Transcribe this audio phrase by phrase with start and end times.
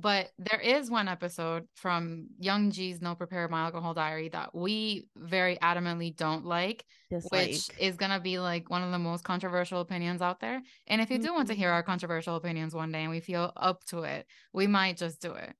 [0.00, 5.08] But there is one episode from Young Ji's No Prepare My Alcohol Diary that we
[5.16, 9.24] very adamantly don't like, Just which is going to be like one of the most
[9.24, 10.62] controversial opinions out there.
[10.86, 11.74] And if you do want to hear Mhm.
[11.74, 15.34] our controversial opinions one day and we feel up to it, we might just do
[15.34, 15.56] it.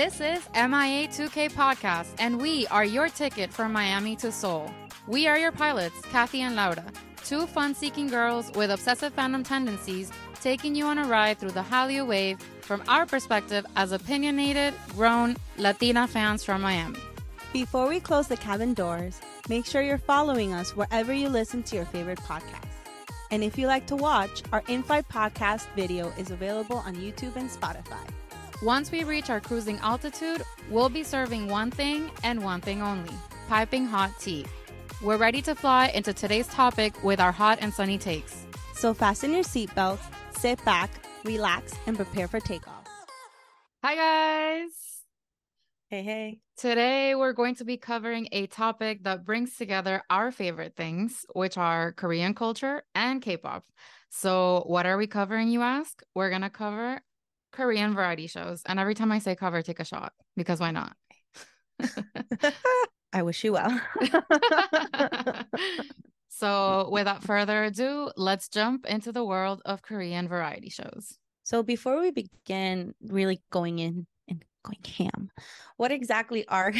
[0.00, 4.72] This is MIA 2K Podcast, and we are your ticket from Miami to Seoul.
[5.06, 6.86] We are your pilots, Kathy and Laura,
[7.22, 11.60] two fun seeking girls with obsessive fandom tendencies, taking you on a ride through the
[11.60, 16.98] Hallyu wave from our perspective as opinionated, grown Latina fans from Miami.
[17.52, 19.20] Before we close the cabin doors,
[19.50, 22.72] make sure you're following us wherever you listen to your favorite podcast.
[23.30, 27.50] And if you like to watch, our in-flight podcast video is available on YouTube and
[27.50, 28.08] Spotify.
[28.62, 33.14] Once we reach our cruising altitude, we'll be serving one thing and one thing only
[33.48, 34.44] piping hot tea.
[35.02, 38.44] We're ready to fly into today's topic with our hot and sunny takes.
[38.74, 40.02] So fasten your seatbelts,
[40.38, 40.90] sit back,
[41.24, 42.86] relax, and prepare for takeoff.
[43.82, 44.72] Hi, guys.
[45.88, 46.40] Hey, hey.
[46.58, 51.56] Today, we're going to be covering a topic that brings together our favorite things, which
[51.56, 53.64] are Korean culture and K pop.
[54.10, 56.02] So, what are we covering, you ask?
[56.14, 57.00] We're going to cover
[57.52, 58.62] Korean variety shows.
[58.66, 60.96] And every time I say cover, take a shot because why not?
[63.12, 63.80] I wish you well.
[66.28, 71.18] so, without further ado, let's jump into the world of Korean variety shows.
[71.42, 75.30] so before we begin really going in and going ham,
[75.76, 76.72] what exactly are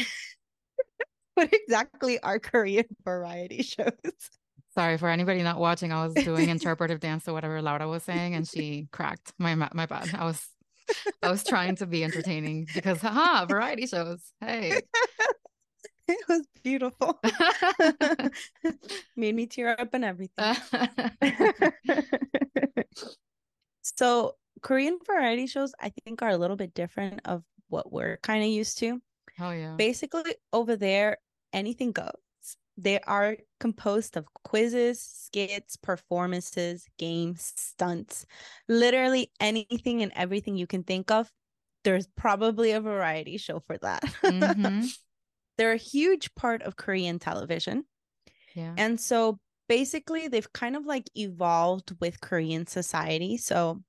[1.34, 3.90] what exactly are Korean variety shows?
[4.74, 5.92] Sorry for anybody not watching.
[5.92, 9.32] I was doing interpretive dance to whatever Laura was saying, and she cracked.
[9.36, 10.14] My my bad.
[10.14, 10.46] I was
[11.22, 14.20] I was trying to be entertaining because haha, variety shows.
[14.40, 14.80] Hey.
[16.08, 17.20] It was beautiful.
[19.16, 20.56] Made me tear up and everything.
[23.82, 28.42] so Korean variety shows I think are a little bit different of what we're kind
[28.42, 29.00] of used to.
[29.40, 29.76] oh yeah.
[29.76, 31.18] Basically over there
[31.52, 32.10] anything goes.
[32.82, 38.24] They are composed of quizzes, skits, performances, games, stunts,
[38.68, 41.30] literally anything and everything you can think of.
[41.84, 44.02] There's probably a variety show for that.
[44.22, 44.96] Mhm.
[45.58, 47.84] They're a huge part of Korean television.
[48.54, 48.74] Yeah.
[48.78, 49.38] And so
[49.68, 53.36] basically, they've kind of like evolved with Korean society.
[53.36, 53.82] So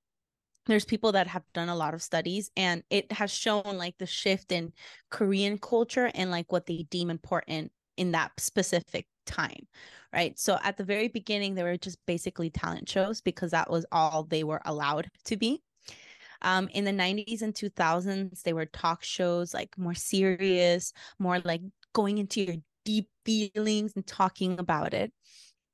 [0.66, 4.06] there's people that have done a lot of studies, and it has shown like the
[4.06, 4.74] shift in
[5.10, 9.68] Korean culture and like what they deem important in that specific time.
[10.14, 10.38] Right.
[10.38, 14.24] So at the very beginning, they were just basically talent shows because that was all
[14.24, 15.62] they were allowed to be.
[16.42, 21.62] Um, in the 90s and 2000s, they were talk shows like more serious, more like
[21.94, 25.14] going into your deep feelings and talking about it.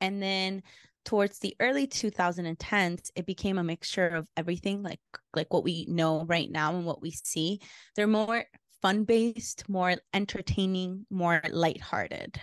[0.02, 0.64] And then
[1.06, 5.00] towards the early 2010s, it became a mixture of everything, like
[5.34, 7.62] like what we know right now and what we see.
[7.96, 8.44] They're more
[8.82, 12.40] fun based, more entertaining, more lighthearted.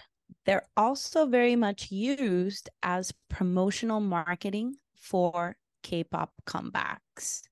[0.47, 7.43] They're also very much used as promotional marketing for K-pop comebacks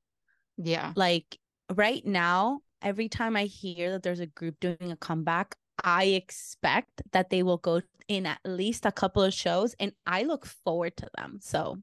[0.56, 0.92] Yeah.
[0.96, 1.38] like
[1.74, 5.54] right now every time i hear that there's a group doing a comeback
[5.84, 10.22] i expect that they will go in at least a couple of shows and i
[10.24, 11.78] look forward to them so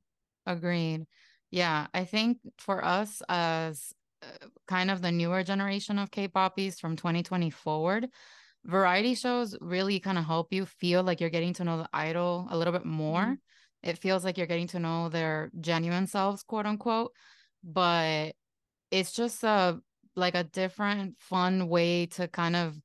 [0.46, 1.06] Agreed.
[1.52, 3.94] Yeah, I think for us as
[4.68, 8.08] kind of the newer generation of K-poppies from 2020 forward,
[8.66, 12.48] variety shows really kind of help you feel like you're getting to know the idol
[12.50, 13.22] a little bit more.
[13.22, 13.90] Mm-hmm.
[13.90, 17.14] It feels like you're getting to know their genuine selves, quote unquote,
[17.64, 18.34] but
[18.92, 19.80] it's just a
[20.16, 22.78] like a different fun way to kind of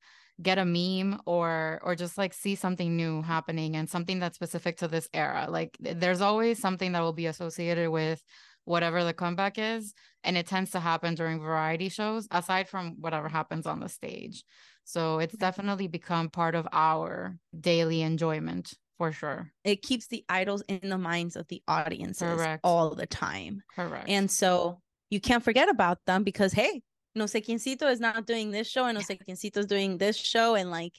[0.43, 4.77] get a meme or or just like see something new happening and something that's specific
[4.77, 8.21] to this era like there's always something that will be associated with
[8.64, 13.28] whatever the comeback is and it tends to happen during variety shows aside from whatever
[13.28, 14.44] happens on the stage.
[14.84, 19.50] So it's definitely become part of our daily enjoyment for sure.
[19.64, 22.61] It keeps the idols in the minds of the audiences Correct.
[22.64, 23.62] all the time.
[23.75, 24.08] Correct.
[24.08, 26.82] And so you can't forget about them because hey
[27.14, 30.17] no sé quiéncito is not doing this show and no sé quiéncito is doing this
[30.17, 30.94] show and like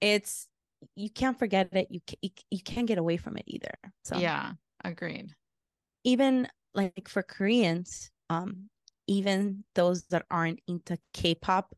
[0.00, 0.48] it's
[0.94, 1.88] you can't forget it.
[1.90, 4.18] You, ca- you, you can't get away from it either so.
[4.18, 4.52] Yeah
[4.84, 5.30] agreed.
[6.04, 8.68] Even like for Koreans, um,
[9.06, 11.74] even those that aren't into K-pop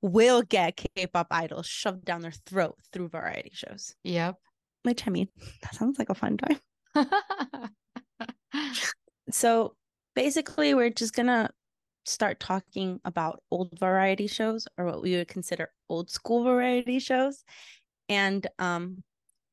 [0.00, 3.94] will get K-pop idols shoved down their throat through variety shows.
[4.02, 4.36] yep
[4.82, 5.28] Which I mean,
[5.62, 6.58] that sounds like a fun time.
[9.30, 9.76] So
[10.14, 11.50] basically we're just gonna
[12.06, 17.44] start talking about old variety shows or what we would consider old school variety shows
[18.08, 19.02] and um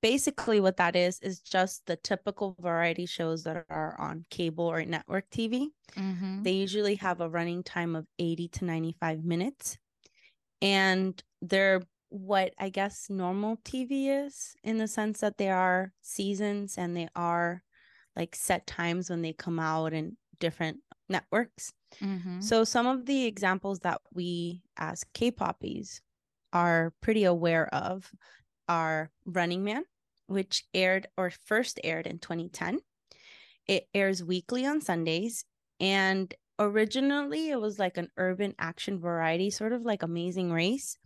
[0.05, 4.85] basically what that is is just the typical variety shows that are on cable or
[4.85, 6.43] network tv Mhm.
[6.43, 9.79] they usually have a running time of 80 to 95 minutes
[10.61, 16.77] and they're what i guess normal tv is in the sense that they are seasons
[16.77, 17.63] and they are
[18.15, 20.79] like set times when they come out in different
[21.09, 22.41] networks Mhm.
[22.43, 26.01] so some of the examples that we as K-poppies
[26.53, 28.13] are pretty aware of
[28.69, 29.85] are Running Man,
[30.27, 32.79] which aired or first aired in 2010.
[33.67, 35.45] It airs weekly on Sundays
[35.79, 40.97] and originally it was like an urban action variety, sort of like Amazing Race,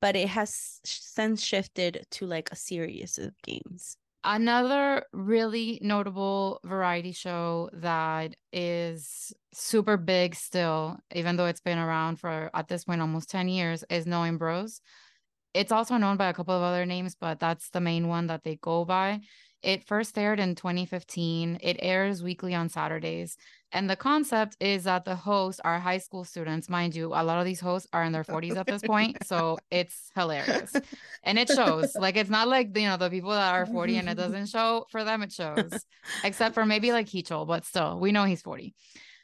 [0.00, 3.96] but it has since shifted to like a series of games.
[4.24, 12.18] Another really notable variety show that is super big still, even though it's been around
[12.18, 14.80] for at this point almost 10 years, is Knowing Bros.
[15.58, 18.44] It's also known by a couple of other names, but that's the main one that
[18.44, 19.22] they go by.
[19.60, 21.58] It first aired in 2015.
[21.60, 23.36] It airs weekly on Saturdays.
[23.72, 26.68] And the concept is that the hosts are high school students.
[26.68, 29.18] Mind you, a lot of these hosts are in their 40s at this point.
[29.26, 30.76] So it's hilarious.
[31.24, 31.96] And it shows.
[31.96, 34.86] Like, it's not like, you know, the people that are 40 and it doesn't show
[34.92, 35.72] for them, it shows,
[36.22, 38.76] except for maybe like Heechul, but still, we know he's 40.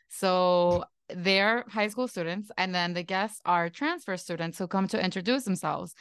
[0.08, 2.50] So they're high school students.
[2.58, 5.94] And then the guests are transfer students who come to introduce themselves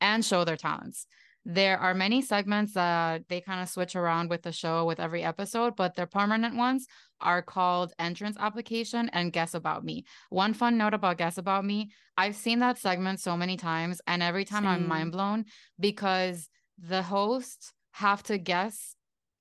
[0.00, 1.06] and show their talents.
[1.48, 5.22] There are many segments that they kind of switch around with the show with every
[5.22, 6.86] episode, but their permanent ones
[7.20, 10.04] are called Entrance Application and Guess About Me.
[10.28, 14.22] One fun note about Guess About Me I've seen that segment so many times, and
[14.22, 15.44] every time I'm mind blown
[15.78, 16.48] because
[16.78, 18.94] the hosts have to guess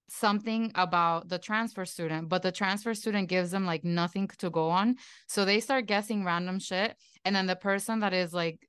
[0.09, 4.69] something about the transfer student, but the transfer student gives them like nothing to go
[4.69, 4.97] on.
[5.27, 6.95] So they start guessing random shit.
[7.23, 8.59] And then the person that is like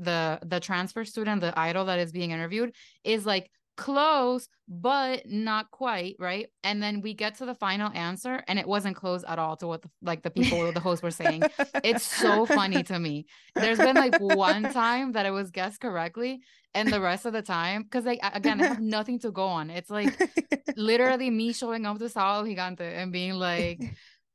[0.00, 2.74] the the transfer student, the idol that is being interviewed,
[3.04, 6.48] is like close, but not quite, right?
[6.62, 9.66] And then we get to the final answer, and it wasn't close at all to
[9.66, 11.42] what the, like the people, the host were saying.
[11.82, 13.24] It's so funny to me.
[13.54, 16.40] There's been like one time that it was guessed correctly,
[16.74, 19.70] and the rest of the time, because like again, I have nothing to go on.
[19.70, 20.12] It's like
[20.76, 23.80] literally me showing up to Sábado Gigante and being like,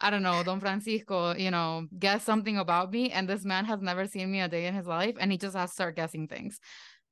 [0.01, 3.11] I don't know, Don Francisco, you know, guess something about me.
[3.11, 5.55] And this man has never seen me a day in his life, and he just
[5.55, 6.59] has to start guessing things.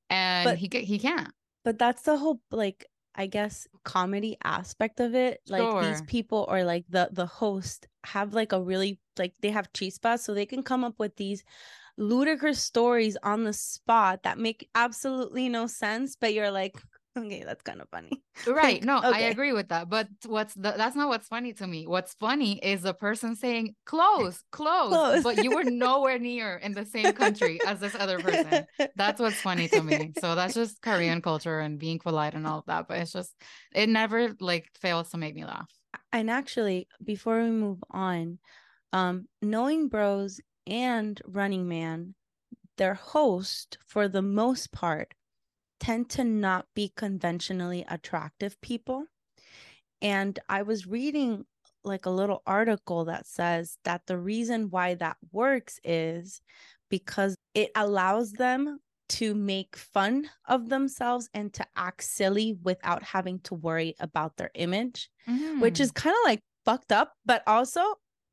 [0.10, 1.30] And But- he he can't.
[1.64, 2.86] but that's the whole like
[3.16, 8.34] i guess comedy aspect of it like these people or like the the host have
[8.34, 11.44] like a really like they have chispas so they can come up with these
[11.96, 16.76] ludicrous stories on the spot that make absolutely no sense but you're like
[17.18, 18.10] okay that's kind of funny
[18.48, 18.82] Right.
[18.82, 19.90] Like, No, I agree with that.
[19.90, 21.88] But what's the, that's not what's funny to me.
[21.88, 25.24] What's funny is the person saying close, close, Close.
[25.24, 28.66] but you were nowhere near in the same country as this other person.
[28.98, 30.12] That's what's funny to me.
[30.20, 32.88] So that's just Korean culture and being polite and all of that.
[32.90, 33.34] But it's just,
[33.74, 35.70] it never like fails to make me laugh.
[36.12, 38.40] and actually before we move on
[38.92, 42.14] um knowing bros and running man
[42.78, 45.14] their host for the most part
[45.84, 49.06] tend to not be conventionally attractive people
[50.02, 51.46] and i was reading
[51.84, 56.42] like a little article that says that the reason why that works is
[56.90, 58.80] because it allows them
[59.10, 64.52] to make fun of themselves and to act silly without having to worry about their
[64.56, 65.10] image
[65.60, 65.82] which Mhm.
[65.82, 67.82] is kind of like fucked up, but also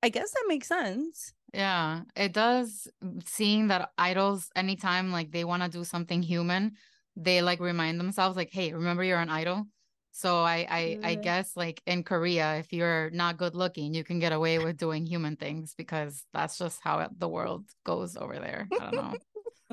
[0.02, 1.34] I guess that makes sense.
[1.52, 2.86] Yeah, it does.
[3.24, 6.76] Seeing that idols, anytime like they want to do something human,
[7.20, 9.66] they like remind themselves, like, "Hey, remember you're an idol."
[10.12, 14.18] So I, I, I guess like in Korea, if you're not good looking, you can
[14.18, 18.68] get away with doing human things because that's just how the world goes over there.
[18.72, 19.14] I don't know.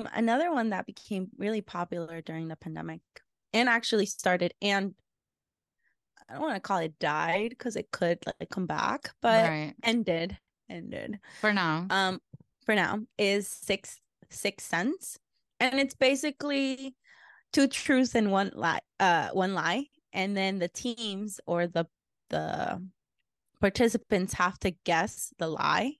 [0.14, 3.00] Another one that became really popular during the pandemic
[3.52, 4.94] and actually started and
[6.28, 9.74] I don't want to call it died because it could like come back, but right.
[9.82, 10.38] ended
[10.70, 11.86] ended For now.
[11.90, 12.20] um
[12.64, 13.98] for now is six
[14.30, 15.18] six Sense
[15.58, 16.94] and it's basically
[17.52, 21.86] two truths and one lie uh one lie and then the teams or the
[22.30, 22.80] the
[23.60, 25.92] participants have to guess the lie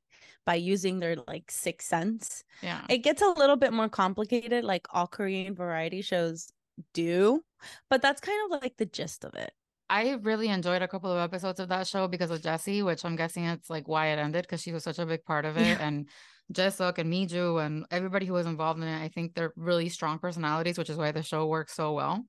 [0.45, 2.83] by using their like six sense yeah.
[2.89, 6.49] it gets a little bit more complicated like all korean variety shows
[6.95, 7.43] do
[7.91, 9.53] but that's kind of like the gist of it
[9.91, 13.17] I really enjoyed a couple of episodes of that show because of Jessi, which I'm
[13.17, 15.67] guessing it's like why it ended because she was such a big part of it.
[15.67, 15.79] Yeah.
[15.81, 16.09] And
[16.53, 20.19] Jaesuk and Miju and everybody who was involved in it, I think they're really strong
[20.19, 22.25] personalities, which is why the show works so well.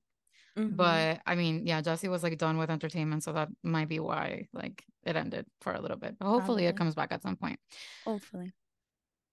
[0.58, 0.76] Mhm.
[0.76, 4.48] But I mean, yeah, Jessi was like done with entertainment, so that might be why
[4.52, 6.18] like it ended for a little bit.
[6.18, 6.66] But hopefully, Probably.
[6.66, 7.58] it comes back at some point.
[8.04, 8.52] Hopefully.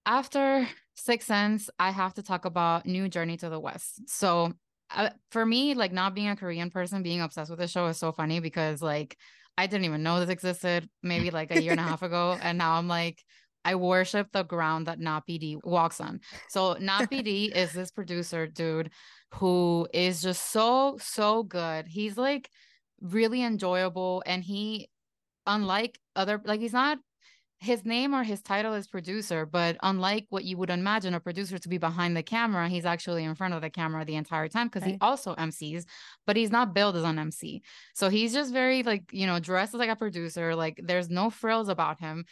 [0.06, 4.08] After Six Sense, I have to talk about New Journey to the West.
[4.08, 4.54] So
[4.96, 7.98] uh, for me, like not being a Korean person, being obsessed with the show is
[7.98, 9.18] so funny because like
[9.58, 12.58] I didn't even know this existed maybe like a year and a half ago, and
[12.58, 13.22] now I'm like.
[13.68, 16.22] I worship the ground that Na PD walks on.
[16.50, 18.92] So Na PD is this producer dude
[19.34, 21.86] who is just so so good.
[21.88, 22.50] He's like
[23.02, 24.88] really enjoyable and he
[25.46, 26.98] unlike other like he's not
[27.60, 31.58] his name or his title is producer, but unlike what you would imagine a producer
[31.58, 34.68] to be behind the camera, he's actually in front of the camera the entire time
[34.68, 34.92] because Right.
[34.92, 35.86] he also MCs,
[36.28, 37.64] but he's not billed as an MC.
[37.96, 40.56] So he's just very like, you know, dressed like a producer.
[40.56, 42.26] Like there's no frills about him.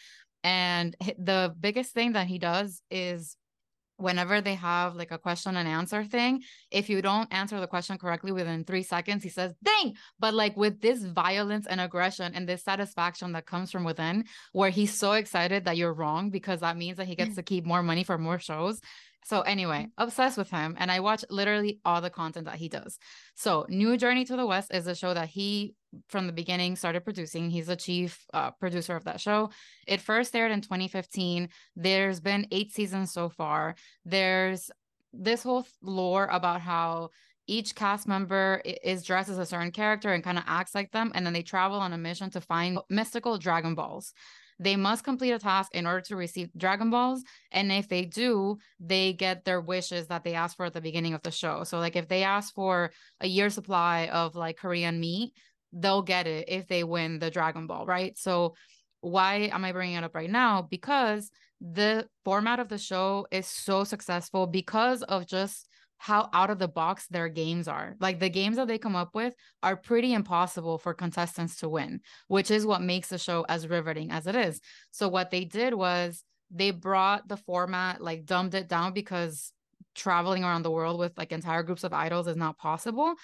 [0.45, 3.35] And the biggest thing that he does is
[3.97, 7.97] whenever they have like a question and answer thing, if you don't answer the question
[7.97, 12.47] correctly within three seconds, he says, dang, but like with this violence and aggression and
[12.47, 16.77] this satisfaction that comes from within, where he's so excited that you're wrong because that
[16.77, 17.37] means that he gets mm.
[17.37, 18.81] to keep more money for more shows.
[19.25, 23.00] So anyway, obsessed with him and I watch literally all the content that he does.
[23.34, 25.74] So New Journey to the West is a show that he
[26.10, 27.50] from the beginning started producing.
[27.50, 29.50] He's the chief uh, producer of that show.
[29.88, 31.50] It first aired in 2015.
[31.75, 33.74] There's been 8 seasons so far.
[34.05, 34.70] There's
[35.12, 37.10] this whole lore about how
[37.48, 41.12] each cast member is dressed as a certain character and kind of acts like them
[41.15, 44.13] and then they travel on a mission to find mystical dragon balls.
[44.59, 47.24] They must complete a task in order to receive Dragon Balls.
[47.51, 51.13] And if they do, they get their wishes that they asked for at the beginning
[51.13, 51.63] of the show.
[51.63, 55.33] So, like, if they ask for a year supply of like Korean meat,
[55.74, 58.17] they'll get it if they win the Dragon Ball, right?
[58.17, 58.55] So,
[59.01, 60.62] why am I bringing it up right now?
[60.62, 61.29] Because
[61.62, 65.67] the format of the show is so successful because of just
[66.05, 67.95] how out of the box their games are.
[68.00, 69.33] Like the games that they come up with
[69.63, 74.12] are pretty impossible for contestants to win, which is what makes the show as riveting
[74.12, 74.62] as it is.
[74.91, 79.51] So what they did was they brought the format, like dumbed it down because
[79.95, 83.15] traveling around the world with like entire groups of idols is not possible.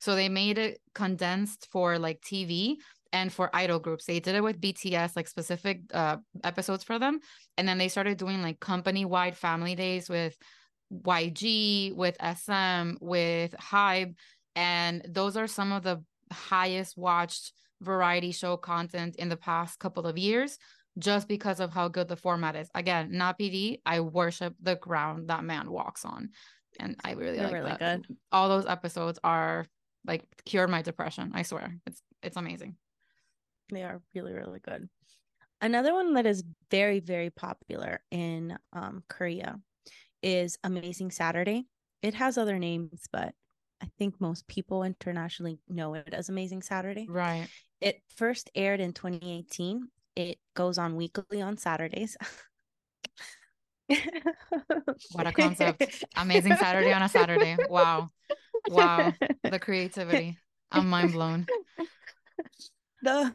[0.00, 2.78] So they made it condensed for like TV
[3.12, 4.06] and for idol groups.
[4.06, 7.20] They did it with BTS, like specific uh, episodes for them.
[7.58, 10.38] And then they started doing like company wide family days with
[10.92, 14.14] YG, with SM, with Hybe.
[14.56, 20.06] And those are some of the highest watched variety show content in the past couple
[20.06, 20.58] of years
[20.98, 22.68] just because of how good the format is.
[22.74, 23.80] Again, Na PD.
[23.86, 26.30] I worship the ground that man walks on.
[26.78, 27.78] And I really They're like really that.
[27.78, 28.16] good.
[28.32, 29.66] All those episodes are
[30.06, 31.32] like cured my depression.
[31.34, 31.76] I swear.
[31.86, 32.76] It's it's amazing.
[33.72, 34.88] They are really, really good.
[35.60, 39.58] Another one that is very, very popular in um, Korea
[40.22, 41.66] is Amazing Saturday.
[42.02, 43.34] It has other names, but
[43.82, 47.06] I think most people internationally know it as Amazing Saturday.
[47.08, 47.48] Right.
[47.80, 49.88] It first aired in 2018.
[50.16, 52.16] It goes on weekly on Saturdays.
[55.12, 56.04] What a concept.
[56.16, 57.56] Amazing Saturday on a Saturday.
[57.68, 58.10] Wow.
[58.68, 59.12] Wow.
[59.42, 60.38] The creativity.
[60.70, 61.46] I'm mind blown.
[63.02, 63.34] the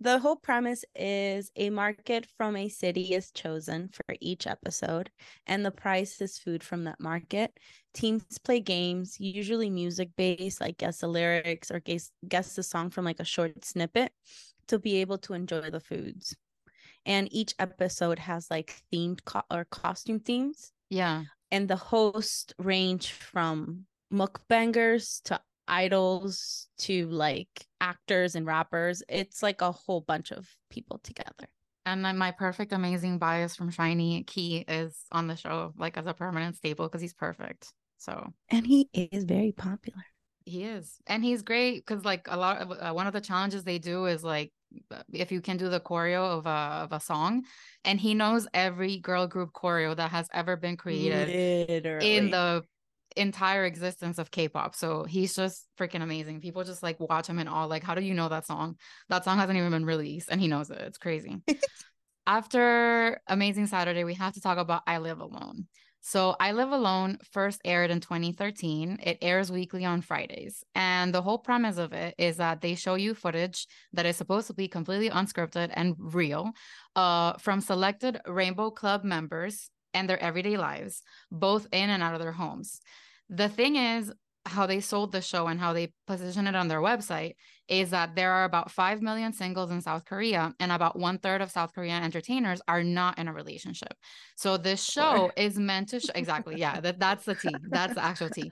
[0.00, 5.10] the whole premise is a market from a city is chosen for each episode
[5.46, 7.52] and the prize is food from that market.
[7.92, 12.90] Teams play games usually music based like guess the lyrics or guess guess the song
[12.90, 14.12] from like a short snippet
[14.68, 16.34] to be able to enjoy the foods.
[17.04, 20.72] And each episode has like themed co- or costume themes.
[20.88, 21.24] Yeah.
[21.52, 27.48] and the hosts range from mukbangers to idols to like
[27.80, 29.02] actors and rappers.
[29.08, 31.48] It's like a whole bunch of people together.
[31.86, 36.06] And then my perfect, amazing bias from SHINee Key is on the show, like as
[36.06, 37.72] a permanent staple, because he's perfect.
[37.96, 40.04] So And he is very popular.
[40.44, 40.98] he is.
[41.06, 44.06] And he's great because, like, a lot of uh, one of the challenges they do
[44.06, 44.52] is like,
[45.12, 47.44] if you can do the choreo of a, of a song,
[47.84, 52.16] and he knows every girl group choreo that has ever been created Literally.
[52.16, 52.62] in the
[53.16, 54.74] entire existence of K-pop.
[54.74, 56.40] So he's just freaking amazing.
[56.40, 57.64] People just like watch him in awe.
[57.64, 58.76] Like, how do you know that song?
[59.08, 60.78] That song hasn't even been released, and he knows it.
[60.78, 61.42] It's crazy.
[62.26, 65.66] After Amazing Saturday, we have to talk about I Live Alone.
[66.02, 69.00] So I Live Alone first aired in 2013.
[69.02, 70.64] It airs weekly on Fridays.
[70.74, 74.46] And the whole premise of it is that they show you footage that is supposed
[74.46, 76.52] to be completely unscripted and real
[76.96, 82.20] uh, from selected Rainbow Club members and their everyday lives, both in and out of
[82.20, 82.80] their homes.
[83.28, 84.12] The thing is,
[84.46, 87.34] how they sold the show and how they position it on their website
[87.68, 91.40] is that there are about 5 million singles in South Korea, and about one third
[91.40, 93.92] of South Korean entertainers are not in a relationship.
[94.36, 97.54] So this show is meant to show exactly, yeah, that, that's the tea.
[97.68, 98.50] That's the actual tea.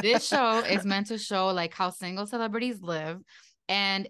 [0.00, 3.20] This show is meant to show like how single celebrities live.
[3.68, 4.08] And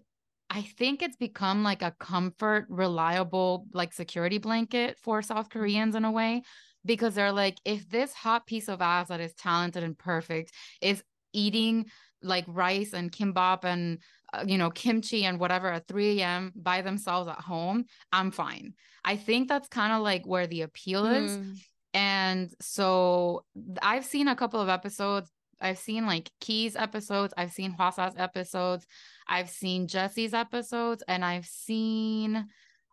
[0.54, 5.49] I think it's become like a comfort, reliable, like security blanket for South.
[5.50, 6.42] Koreans in a way,
[6.84, 11.02] because they're like, if this hot piece of ass that is talented and perfect is
[11.32, 11.87] eating
[12.23, 13.99] like rice and kimbap and
[14.32, 16.52] uh, you know kimchi and whatever at 3 a.m.
[16.54, 18.75] by themselves at home, I'm fine.
[19.04, 21.37] I think that's kind of like where the appeal is.
[21.37, 21.56] Mm.
[21.94, 23.44] And so
[23.82, 25.32] I've seen a couple of episodes.
[25.64, 27.35] I've seen like Key's episodes.
[27.37, 28.87] I've seen Hwasa's episodes.
[29.26, 31.02] I've seen Jessi's episodes.
[31.09, 32.47] And I've seen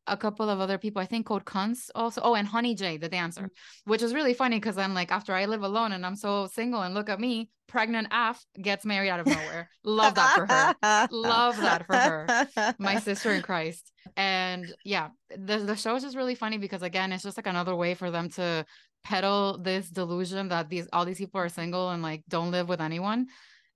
[0.07, 1.01] a couple of other people.
[1.01, 2.21] I think Code Kunst also.
[2.23, 3.49] Oh, and Honey J, the dancer,
[3.85, 6.81] which is really funny because I'm like, after I live alone and I'm so single,
[6.81, 9.69] and look at me, pregnant Af gets married out of nowhere.
[9.83, 11.07] Love that for her.
[11.11, 12.75] Love that for her.
[12.79, 13.91] My sister in Christ.
[14.17, 17.75] And yeah, the the show is just really funny because again, it's just like another
[17.75, 18.65] way for them to
[19.03, 22.81] peddle this delusion that these all these people are single and like don't live with
[22.81, 23.27] anyone.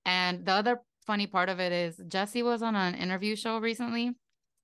[0.06, 4.12] And the other funny part of it is Jessi was on an interview show recently.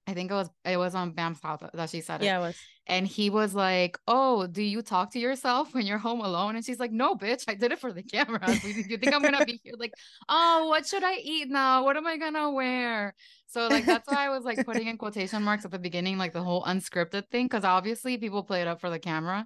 [0.08, 2.25] I think it was it was on Bam's house that she said it.
[2.25, 2.58] Yeah, it was.
[2.88, 6.65] And he was like, "Oh, do you talk to yourself when you're home alone?" And
[6.65, 8.39] she's like, "No, bitch, I did it for the camera.
[8.46, 9.75] Do you think I'm gonna be here?
[9.77, 9.94] Like,
[10.27, 11.84] oh, what should I eat now?
[11.86, 13.13] What am I gonna wear?"
[13.46, 16.34] So like that's why I was like putting in quotation marks at the beginning, like
[16.34, 19.46] the whole unscripted thing, because obviously people play it up for the camera.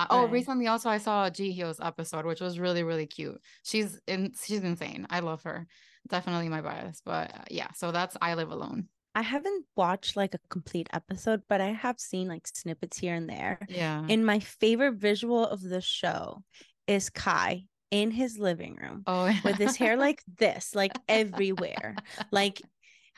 [0.00, 3.40] Uh, oh, recently also I saw Ji Hyo's episode, which was really really cute.
[3.64, 5.06] She's in, she's insane.
[5.10, 5.66] I love her.
[6.08, 7.68] Definitely my bias, but uh, yeah.
[7.76, 8.88] So that's I Live Alone.
[9.14, 13.28] I haven't watched like a complete episode, but I have seen like snippets here and
[13.28, 13.58] there.
[13.68, 14.04] Yeah.
[14.08, 16.42] And my favorite visual of the show
[16.86, 21.96] is Kai in his living room oh, with his hair like this, like everywhere.
[22.30, 22.62] Like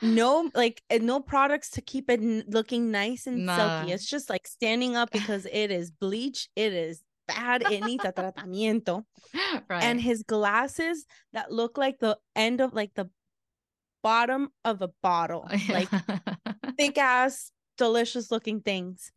[0.03, 3.55] no like and no products to keep it looking nice and Nah.
[3.55, 3.91] silky.
[3.93, 8.11] It's just like standing up because it is bleach, it is bad, it needs a
[8.11, 9.03] tratamiento.
[9.69, 9.83] right.
[9.83, 13.09] And his glasses that look like the end of like the
[14.03, 15.49] bottom of a bottle.
[15.69, 15.87] Like
[16.77, 19.11] thick ass delicious looking things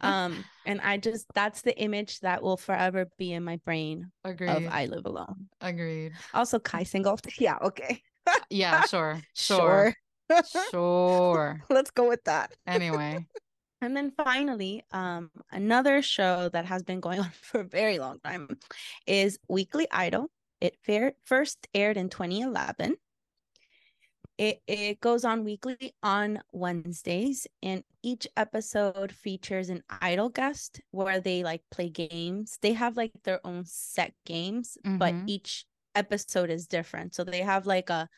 [0.00, 4.48] um and i just that's the image that will forever be in my brain agreed.
[4.48, 6.12] of i live alone agreed.
[6.32, 8.00] also kai single yeah okay
[8.48, 9.20] Yeah, sure.
[9.34, 9.56] Sure.
[9.58, 9.94] sure
[10.70, 11.62] Sure.
[11.70, 13.26] let's go with that Anyway.
[13.80, 18.18] and then finally um another show that has been going on for a very long
[18.20, 18.48] time
[19.06, 22.96] is weekly idol it fair, first aired in 2011
[24.38, 31.20] it, it goes on weekly on Wednesdays, and each episode features an idol guest where
[31.20, 32.58] they like play games.
[32.62, 35.24] They have like their own set games, but Mhm.
[35.26, 37.14] each episode is different.
[37.14, 38.08] So they have like a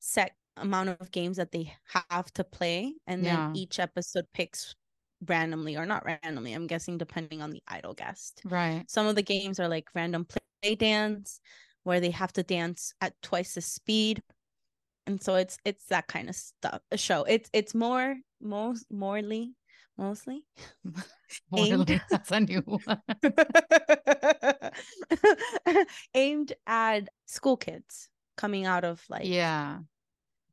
[0.00, 1.72] set amount of games that they
[2.08, 4.74] have to play, and then each episode picks
[5.26, 6.52] randomly or not randomly.
[6.52, 8.40] I'm guessing depending on the idol guest.
[8.44, 8.84] Right.
[8.88, 11.40] Some of the games are like random play dance
[11.84, 14.22] where they have to dance at twice the speed.
[15.06, 16.80] And so it's it's that kind of stuff.
[16.92, 17.24] A show.
[17.24, 19.54] It's it's more most morely
[19.96, 20.44] mostly
[21.56, 23.02] Aimed- Morally, That's a new one.
[26.14, 29.78] aimed at school kids coming out of like yeah.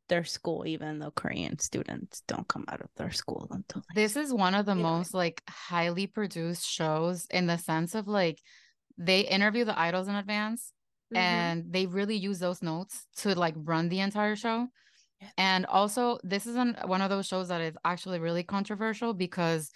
[0.08, 4.16] Their school, even though Korean students don't come out of their school until like, This
[4.16, 8.08] is one of the You know, most like highly produced shows in the sense of
[8.08, 8.42] like
[8.98, 10.72] they interview the idols in advance
[11.12, 11.18] Mhm.
[11.20, 14.68] and they really use those notes to like run the entire show.
[15.22, 15.30] Yeah.
[15.38, 19.72] And also, this isn't one of those shows that is actually really controversial because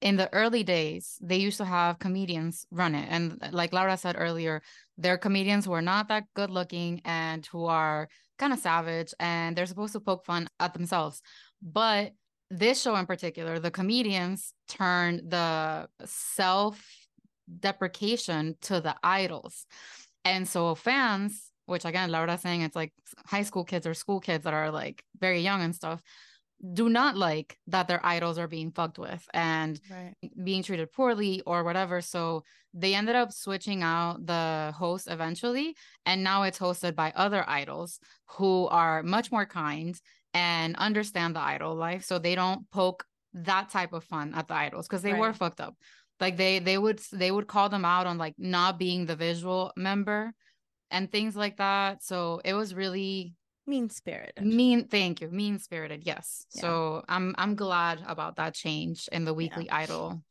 [0.00, 3.06] in the early days, they used to have comedians run it.
[3.10, 4.62] And uh, like Laura said earlier,
[4.98, 9.56] they're comedians who are not that good looking and who are kind of savage and
[9.56, 11.22] they're supposed to poke fun at themselves.
[11.62, 12.12] But
[12.50, 16.84] this show in particular, the comedians turn the self
[17.60, 19.66] deprecation to the idols.
[20.24, 22.92] And so fans, which again, Laura's saying it's like
[23.26, 26.02] high school kids or school kids that are like very young and stuff,
[26.72, 30.14] do not like that their idols are being fucked with and right.
[30.42, 32.00] being treated poorly or whatever.
[32.00, 35.76] So they ended up switching out the host eventually.
[36.06, 39.98] And now it's hosted by other idols who are much more kind
[40.32, 42.04] and understand the idol life.
[42.04, 45.60] So they don't poke that type of fun at the idols because they were fucked
[45.60, 45.74] up.
[46.20, 49.72] Like they they would they would call them out on like not being the visual
[49.76, 50.32] member
[50.90, 52.02] and things like that.
[52.02, 53.34] So it was really
[53.68, 54.44] Mean spirited.
[54.44, 56.60] mean thank you mean spirited yes Yeah.
[56.62, 60.22] so i'm i'm glad about that change in the weekly idol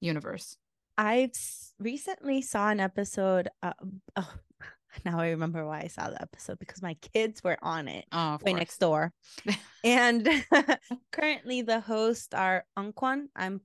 [0.00, 0.56] universe
[0.98, 3.48] I've s- recently saw an episode.
[3.62, 3.72] Uh,
[4.16, 4.34] oh,
[5.04, 8.04] now I remember why I saw the episode because my kids were on it.
[8.12, 9.12] oh Boy Next Door,
[9.84, 10.28] and
[11.12, 13.28] currently the hosts are Unkwon.
[13.34, 13.62] I'm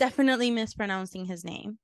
[0.00, 1.78] definitely mispronouncing his name.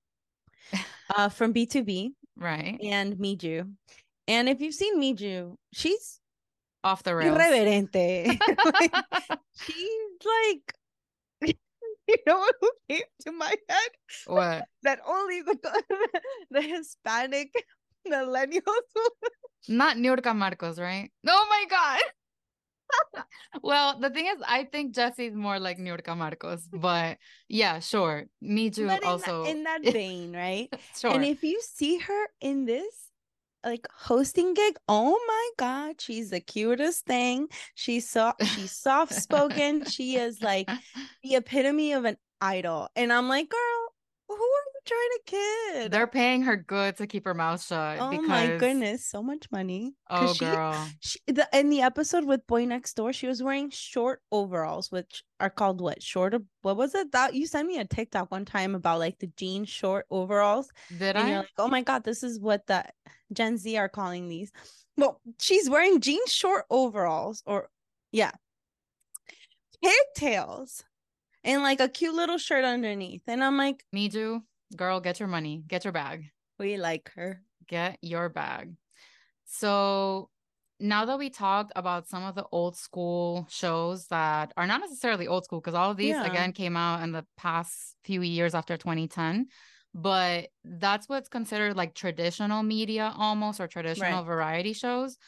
[1.14, 3.70] Uh, from BTOB right and Miju,
[4.26, 6.19] and if you've seen Miju, she's
[6.84, 7.36] off the rails.
[7.36, 8.38] irreverente.
[8.72, 8.92] like,
[9.60, 10.74] she's like,
[12.08, 13.90] you know who came to my head?
[14.26, 14.64] what?
[14.82, 15.56] That only the,
[16.50, 17.52] the Hispanic
[18.08, 18.88] millennials.
[19.68, 21.10] Not Niurka Marcos, right?
[21.26, 22.00] Oh my god.
[23.62, 28.24] well, the thing is, I think Jessi's more like Niurka Marcos, but yeah, sure.
[28.40, 28.88] Me too.
[28.88, 30.68] but in, also, that, in that vein, right?
[30.96, 31.12] sure.
[31.12, 33.09] And if you see her in this
[33.64, 37.48] like hosting gig, oh my god, she's the cutest thing.
[37.74, 39.84] She's so she's soft spoken.
[39.84, 40.68] she is like
[41.22, 42.88] the epitome of an idol.
[42.96, 43.69] And I'm like, girl, who are you
[44.84, 45.92] trying to kid?
[45.92, 47.98] They're paying her good to keep her mouth shut.
[48.00, 49.94] oh because, my goodness, so much money.
[50.08, 50.88] Oh she, girl.
[51.00, 55.22] she the in the episode with Boy Next Door, she was wearing short overalls, which
[55.38, 56.02] are called what?
[56.02, 57.12] Short what was it?
[57.12, 60.70] That you sent me a TikTok one time about like the jean short overalls.
[60.98, 61.28] Did and I?
[61.28, 62.84] you're like, oh my god, this is what the
[63.32, 64.52] Gen Z are calling these.
[64.96, 67.68] Well, she's wearing jean short overalls, or
[68.12, 68.32] yeah,
[69.82, 70.84] pigtails,
[71.44, 73.22] and like a cute little shirt underneath.
[73.26, 74.42] And I'm like, Me too.
[74.76, 75.62] Girl, get your money.
[75.66, 76.30] Get your bag.
[76.58, 77.42] we like her.
[77.66, 78.74] Get your bag.
[79.44, 80.30] So
[80.78, 85.26] now that we talked about some of the old school shows that are not necessarily
[85.26, 86.24] old school, because all of these Yeah.
[86.24, 89.46] again came out in the past few years after 2010,
[89.94, 95.18] but that's what's considered like traditional media almost or traditional variety shows.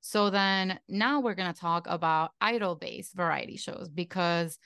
[0.00, 4.58] So then now we're going to talk about idol based variety shows because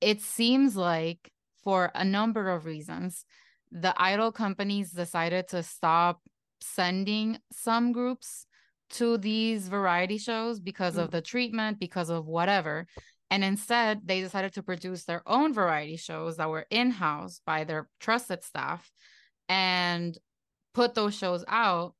[0.00, 1.30] it seems like
[1.62, 3.24] for a number of reasons,
[3.70, 6.20] the idol companies decided to stop
[6.60, 8.46] sending some groups
[8.90, 11.12] to these variety shows because of Mm.
[11.12, 12.86] the treatment, because of whatever.
[13.30, 17.62] And instead, they decided to produce their own variety shows that were in house by
[17.64, 18.90] their trusted staff
[19.48, 20.18] and
[20.74, 21.94] put those shows out.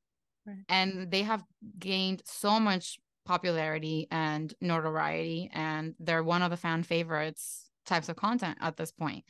[0.44, 0.64] Right.
[0.68, 1.44] And they have
[1.79, 8.16] gained so much popularity and notoriety, and they're one of the fan favorites types of
[8.16, 9.25] content at this point.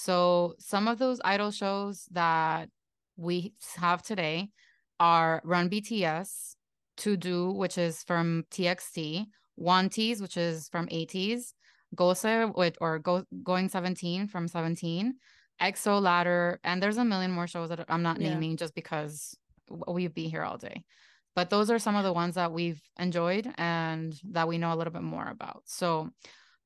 [0.00, 2.70] So, some of those idol shows that
[3.18, 4.48] we have today
[4.98, 6.54] are Run BTS,
[6.98, 9.26] To Do, which is from TXT,
[9.60, 11.52] Wanteez, which is from ATEEZ,
[11.94, 15.16] Gose, which or Go, Going 17 from 17,
[15.60, 18.30] EXO Ladder, and there's a million more shows that I'm not Yeah.
[18.30, 19.36] naming just because
[19.68, 20.82] we'd be here all day.
[21.36, 24.76] But those are some of the ones that we've enjoyed and that we know a
[24.76, 25.64] little bit more about.
[25.66, 26.08] So,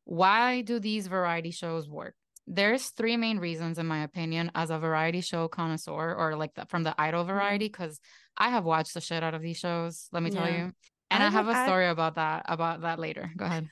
[0.05, 2.14] why do these variety shows work?
[2.46, 6.66] There's three main reasons, in my opinion, as a variety show connoisseur or like the,
[6.66, 7.98] from the idol variety, because
[8.37, 10.09] I have watched the shit out of these shows.
[10.12, 10.66] Let me tell Yeah.
[10.66, 10.72] you,
[11.11, 13.30] and I, I have would a story about that about that later.
[13.37, 13.68] Go ahead.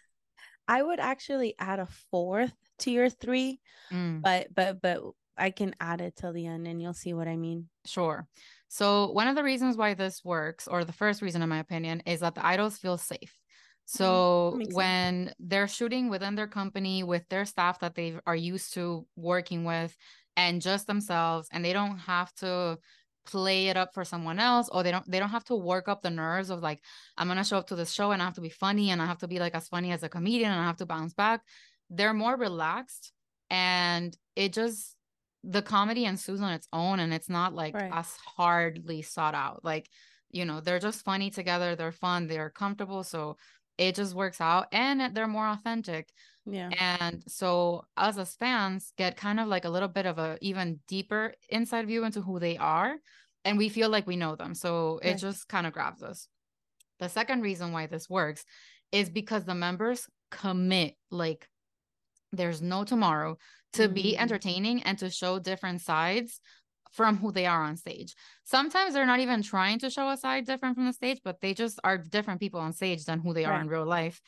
[0.68, 3.60] I would actually add a fourth to your three,
[3.92, 4.22] Mm.
[4.22, 5.02] but but but
[5.36, 7.68] I can add it till the end, and you'll see what I mean.
[7.84, 8.26] Sure.
[8.68, 12.02] So, one of the reasons why this works, or the first reason, in my opinion,
[12.06, 13.36] is that the idols feel safe.
[13.94, 14.04] Mm-hmm.
[14.04, 14.76] So, makes sense.
[14.76, 19.64] when they're shooting within their company with their staff that they are used to working
[19.64, 19.96] with
[20.36, 22.78] and just themselves, and they don't have to
[23.24, 26.02] play it up for someone else or they don't they don't have to work up
[26.02, 26.82] the nerves of like
[27.16, 29.06] i'm gonna show up to this show and i have to be funny and i
[29.06, 31.40] have to be like as funny as a comedian and i have to bounce back
[31.88, 33.12] they're more relaxed
[33.48, 34.96] and it just
[35.44, 37.92] the comedy ensues on its own and it's not like Right.
[37.92, 39.88] as hardly sought out like
[40.32, 43.36] you know they're just funny together they're fun they're comfortable so
[43.78, 46.10] it just works out and they're more authentic
[46.46, 50.38] Yeah, and so us as fans get kind of like a little bit of a
[50.40, 52.96] even deeper inside view into who they are
[53.44, 55.18] and we feel like we know them so it Right.
[55.18, 56.28] just kind of grabs us
[56.98, 58.44] the second reason why this works
[58.92, 61.48] is because the members commit like
[62.32, 63.36] there's no tomorrow
[63.74, 64.20] to be Mm.
[64.22, 66.40] entertaining and to show different sides
[66.92, 68.14] from who they are on stage.
[68.44, 71.54] Sometimes they're not even trying to show a side different from the stage, but they
[71.54, 74.20] just are different people on stage than who they are in real life.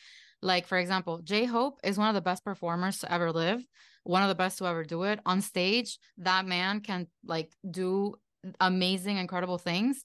[0.42, 3.66] Like, for example, J Hope is one of the best performers to ever live,
[4.03, 5.20] one of the best to ever do it.
[5.24, 8.14] On stage, that man can like do
[8.61, 10.05] amazing, incredible things.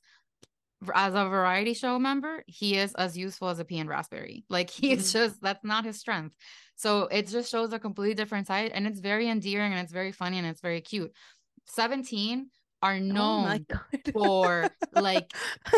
[0.95, 4.45] As a variety show member, he is as useful as a pea and raspberry.
[4.49, 5.13] Like, he's Mhm.
[5.13, 6.35] just that's not his strength.
[6.77, 10.13] So it just shows a completely different side, and it's very endearing and it's very
[10.13, 11.11] funny and it's very cute.
[11.69, 12.49] 17
[12.81, 13.81] are oh known god,
[14.13, 15.31] for like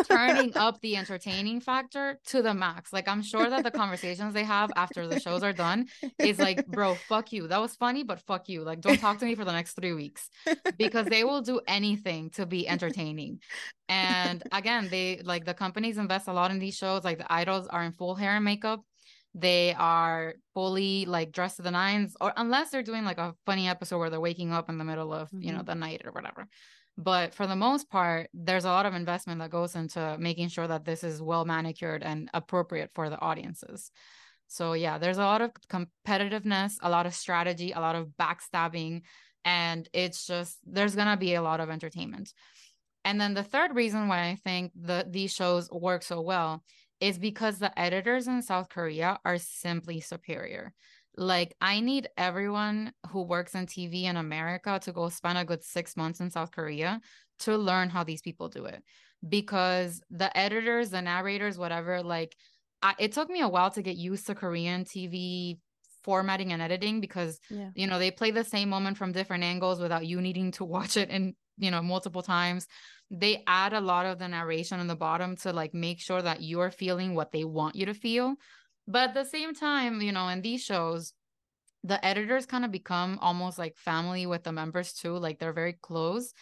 [0.06, 2.94] turning up the entertaining factor to the max.
[2.94, 5.88] Like I'm sure that the conversations they have after the shows are done
[6.20, 7.48] is like, bro, fuck you.
[7.48, 8.64] That was funny, but fuck you.
[8.64, 10.30] Like don't talk to me for the next 3 weeks
[10.78, 13.40] because they will do anything to be entertaining.
[13.90, 17.04] And again, they like the companies invest a lot in these shows.
[17.04, 18.84] Like the idols are in full hair and makeup.
[19.34, 23.68] They are fully like dressed to the nines, or unless they're doing like a funny
[23.70, 25.66] episode where they're waking up in the middle of you know Mhm.
[25.68, 26.48] the night or whatever.
[26.98, 30.68] But for the most part, there's a lot of investment that goes into making sure
[30.68, 33.92] that this is well manicured and appropriate for the audiences.
[34.48, 39.04] So yeah, there's a lot of competitiveness, a lot of strategy, a lot of backstabbing,
[39.46, 42.34] and it's just there's gonna be a lot of entertainment.
[43.06, 46.64] And then the third reason why I think the these shows work so well
[47.02, 50.72] is because the editors in South Korea are simply superior.
[51.18, 55.64] Like I need everyone who works in TV in America to go spend a good
[55.64, 57.02] 6 months in South Korea
[57.40, 58.82] to learn how these people do it.
[59.28, 62.36] Because the editors, the narrators, whatever, like
[62.82, 65.58] I, it took me a while to get used to Korean TV
[66.04, 67.70] formatting and editing because yeah.
[67.76, 70.98] you know they play the same moment from different angles without you needing to watch
[70.98, 72.68] it in you know multiple times
[73.10, 76.42] they add a lot of the narration on the bottom to like make sure that
[76.42, 78.36] you're feeling what they want you to feel
[78.88, 81.14] but at the same time you know in these shows
[81.84, 85.78] the editors kind of become almost like family with the members too like they're very
[85.82, 86.34] close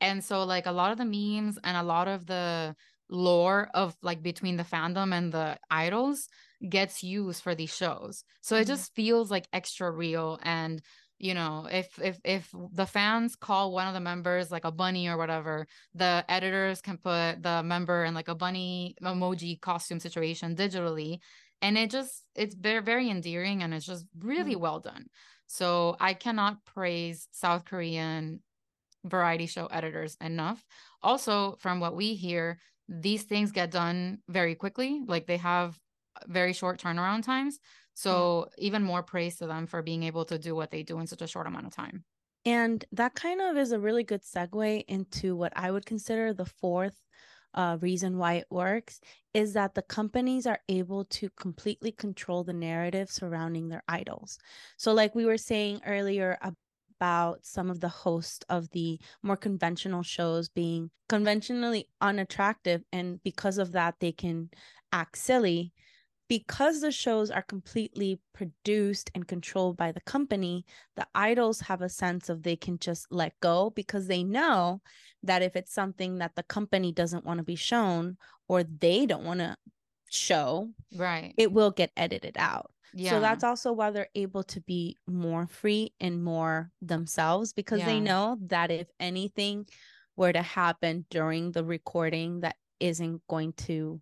[0.00, 2.74] and so like a lot of the memes and a lot of the
[3.08, 6.28] lore of like between the fandom and the idols
[6.68, 8.24] gets used for these shows.
[8.40, 8.62] So mm-hmm.
[8.62, 10.82] it just feels like extra real and
[11.22, 15.08] you know if if if the fans call one of the members like a bunny
[15.08, 20.54] or whatever the editors can put the member in like a bunny emoji costume situation
[20.54, 21.18] digitally
[21.62, 24.62] and it just it's very very endearing and it's just really mm-hmm.
[24.62, 25.06] well done
[25.46, 28.40] so i cannot praise south korean
[29.04, 30.62] variety show editors enough
[31.02, 32.58] also from what we hear
[32.88, 35.00] these things get done very quickly.
[35.06, 35.78] Like they have
[36.26, 37.58] very short turnaround times.
[37.94, 38.64] So yeah.
[38.66, 41.22] even more praise to them for being able to do what they do in such
[41.22, 42.04] a short amount of time.
[42.44, 46.46] And that kind of is a really good segue into what I would consider the
[46.46, 46.96] fourth
[47.54, 49.00] uh, reason why it works
[49.34, 54.38] is that the companies are able to completely control the narrative surrounding their idols.
[54.76, 56.38] So, like we were saying earlier
[57.02, 62.82] about some of the hosts of the more conventional shows being conventionally unattractive.
[62.92, 64.50] And because of that, they can
[64.92, 65.72] act silly.
[66.28, 70.64] Because the shows are completely produced and controlled by the company,
[70.96, 74.80] the idols have a sense of they can just let go because they know
[75.22, 78.16] that if it's something that the company doesn't want to be shown
[78.48, 79.56] or they don't want to
[80.10, 82.70] show, right, it will get edited out.
[82.94, 83.10] Yeah.
[83.10, 87.86] So that's also why they're able to be more free and more themselves because yeah.
[87.86, 89.66] they know that if anything
[90.16, 94.00] were to happen during the recording that isn't going to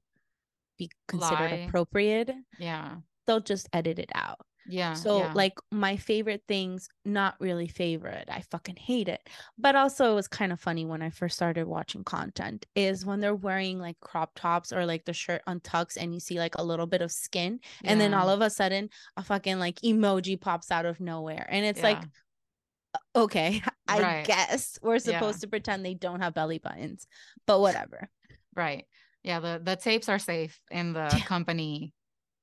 [0.81, 1.66] be considered Lie.
[1.69, 4.40] appropriate, yeah, they'll just edit it out.
[4.69, 4.95] Yeah.
[4.95, 5.33] So yeah.
[5.35, 8.29] like my favorite things, not really favorite.
[8.31, 9.29] I fucking hate it.
[9.59, 13.21] But also it was kind of funny when I first started watching content is when
[13.21, 16.62] they're wearing like crop tops or like the shirt untucks and you see like a
[16.62, 17.90] little bit of skin yeah.
[17.90, 21.47] and then all of a sudden a fucking like emoji pops out of nowhere.
[21.49, 21.88] And it's yeah.
[21.88, 22.03] like
[23.16, 24.27] okay, I right.
[24.27, 27.07] guess we're supposed to pretend they don't have belly buttons.
[27.47, 28.09] But whatever.
[28.55, 28.85] Right.
[29.22, 31.92] Yeah, the the tapes are safe in the company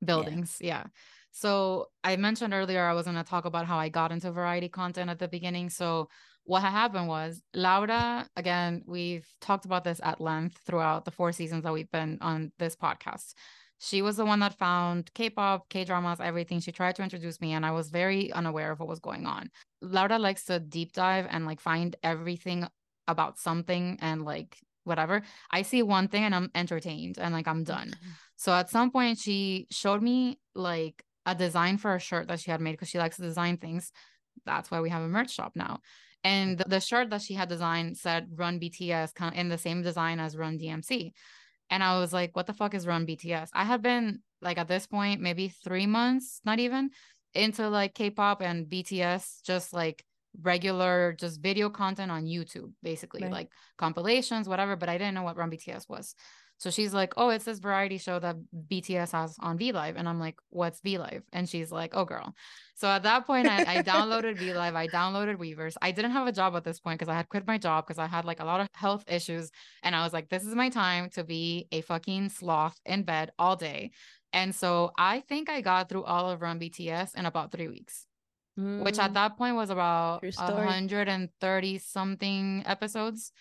[0.03, 0.57] buildings.
[0.61, 0.85] yeah.
[1.31, 4.69] So I mentioned earlier I was going to talk about how I got into variety
[4.69, 5.69] content at the beginning.
[5.69, 6.09] So
[6.45, 11.63] what happened was Laura, again, we've talked about this at length throughout the four seasons
[11.63, 13.33] that we've been on this podcast.
[13.79, 16.59] She was the one that found K-pop, K-dramas, everything.
[16.59, 19.51] She tried to introduce me and I was very unaware of what was going on.
[19.81, 22.67] Laura likes to deep dive and like find everything
[23.07, 24.57] about something and like
[24.88, 25.21] whatever.
[25.52, 27.89] I see one thing and I'm entertained and like I'm done.
[27.89, 28.10] Mm-hmm.
[28.38, 32.52] So at some point she showed me like a design for a shirt that she
[32.52, 33.91] had made because she likes to design things.
[34.45, 35.82] That's why we have a merch shop now.
[36.23, 39.82] And the shirt that she had designed said Run BTS kind of in the same
[39.82, 41.12] design as Run DMC.
[41.69, 43.50] And I was like, what the fuck is Run BTS?
[43.54, 46.91] I have been like at this point, maybe three months, not even
[47.34, 50.04] into like K-pop and BTS, just like
[50.41, 53.31] regular just video content on YouTube, basically, right.
[53.31, 54.75] like compilations, whatever.
[54.75, 56.15] But I didn't know what Run BTS was.
[56.59, 58.35] So she's like, "Oh, it's this variety show that
[58.69, 62.03] BTS has on V Live," and I'm like, "What's V Live?" And she's like, "Oh,
[62.03, 62.33] girl."
[62.75, 64.75] So at that point, I, I downloaded V Live.
[64.75, 65.77] I downloaded Weverse.
[65.81, 67.99] I didn't have a job at this point because I had quit my job because
[67.99, 69.51] I had like a lot of health issues,
[69.83, 73.31] and I was like, "This is my time to be a fucking sloth in bed
[73.37, 73.91] all day."
[74.33, 78.07] And so I think I got through all of Run BTS in about three weeks.
[78.57, 78.83] Mm.
[78.83, 79.13] Which at mm.
[79.15, 83.31] that point was about 130 something episodes.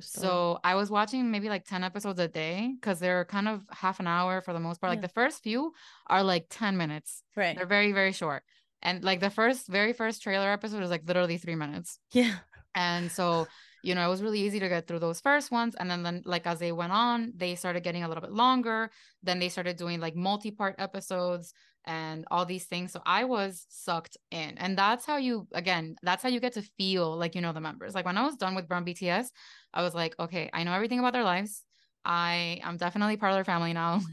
[0.00, 4.00] So I was watching maybe like 10 episodes a day because they're kind of half
[4.00, 4.90] an hour for the most part.
[4.90, 4.94] Yeah.
[4.94, 5.72] Like the first few
[6.06, 7.22] are like 10 minutes.
[7.36, 7.56] Right.
[7.56, 8.42] They're very, very short.
[8.80, 11.98] And like the first, very first trailer episode is like literally three minutes.
[12.12, 12.36] Yeah.
[12.74, 13.46] And so,
[13.82, 15.74] you know, it was really easy to get through those first ones.
[15.78, 18.90] And then, then like as they went on, they started getting a little bit longer.
[19.22, 21.52] Then they started doing like multi part episodes.
[21.84, 22.92] And all these things.
[22.92, 24.56] So I was sucked in.
[24.58, 27.60] And that's how you, again, that's how you get to feel like you know the
[27.60, 27.94] members.
[27.94, 29.26] Like when I was done with Run BTS,
[29.74, 31.64] I was like, okay, I know everything about their lives.
[32.04, 34.00] I am definitely part of their family now.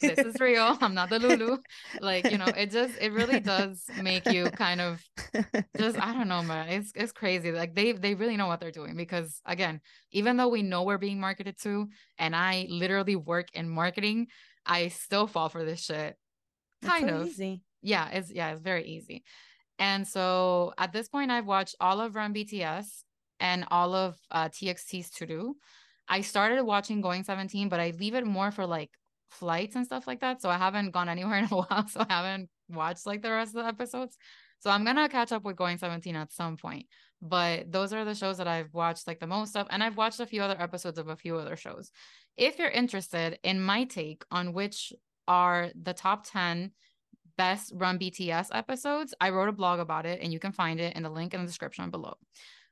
[0.00, 0.78] Like, this is real.
[0.80, 1.58] I'm not the Lulu.
[2.00, 5.02] Like, you know, it just it really does make you kind of
[5.76, 6.68] just I don't know, man.
[6.68, 7.50] It's it's crazy.
[7.50, 9.80] Like they they really know what they're doing because again,
[10.12, 14.28] even though we know we're being marketed to, and I literally work in marketing,
[14.64, 16.16] I still fall for this shit.
[16.82, 17.26] Kind so of.
[17.26, 17.62] Easy.
[17.82, 19.24] Yeah, it's yeah, it's very easy.
[19.78, 22.86] And so at this point, I've watched all of Run BTS
[23.38, 25.56] and all of uh, TXT's To Do.
[26.08, 28.90] I started watching Going 17, but I leave it more for like
[29.30, 30.42] flights and stuff like that.
[30.42, 31.86] So I haven't gone anywhere in a while.
[31.88, 34.16] So I haven't watched like the rest of the episodes.
[34.60, 36.86] So I'm gonna catch up with Going 17 at some point.
[37.20, 40.20] But those are the shows that I've watched like the most of, and I've watched
[40.20, 41.90] a few other episodes of a few other shows.
[42.36, 44.92] If you're interested in my take on which
[45.28, 46.72] are the top 10
[47.36, 50.96] best run BTS episodes, I wrote a blog about it, and you can find it
[50.96, 52.14] in the link in the description below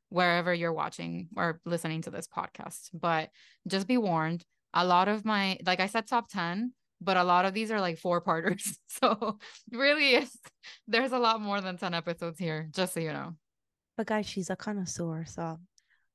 [0.09, 2.91] wherever you're watching or listening to this podcast.
[2.93, 3.31] But
[3.67, 7.45] just be warned, a lot of my, like I said, top 10, but a lot
[7.45, 8.79] of these are like four parters.
[8.97, 9.39] So
[9.71, 10.35] really is
[10.89, 13.35] there's a lot more than 10 episodes here, just so you know.
[13.95, 15.59] But guys, she's a connoisseur, so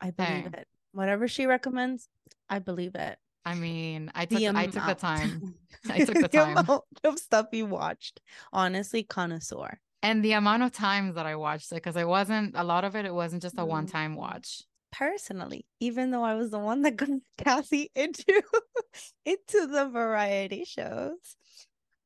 [0.02, 0.62] I believe hey.
[0.62, 0.68] it.
[0.92, 2.10] Whatever she recommends,
[2.50, 3.20] I believe it.
[3.46, 5.56] I mean, I took the uh, I took the time.
[5.90, 8.22] I took the time amount of stuff you watched.
[8.54, 12.64] Honestly, connoisseur and the amount of times that I watched it because it wasn't a
[12.64, 13.06] lot of it.
[13.06, 13.70] It wasn't just a mm-hmm.
[13.70, 14.64] one time watch.
[14.92, 18.42] Personally, even though I was the one that got Cassie into
[19.26, 21.38] into the variety shows,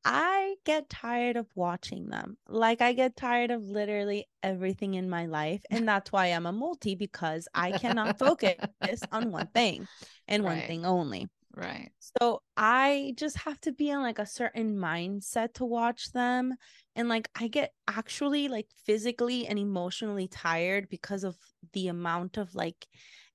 [0.08, 2.36] I get tired of watching them.
[2.48, 6.52] Like I get tired of literally everything in my life, and that's why I'm a
[6.52, 8.56] multi because I cannot focus
[9.10, 9.88] on one thing
[10.28, 10.58] and right.
[10.58, 11.28] one thing only.
[11.56, 11.90] Right.
[12.20, 16.54] So I just have to be in like a certain mindset to watch them.
[16.94, 21.36] And like I get actually like physically and emotionally tired because of
[21.72, 22.86] the amount of like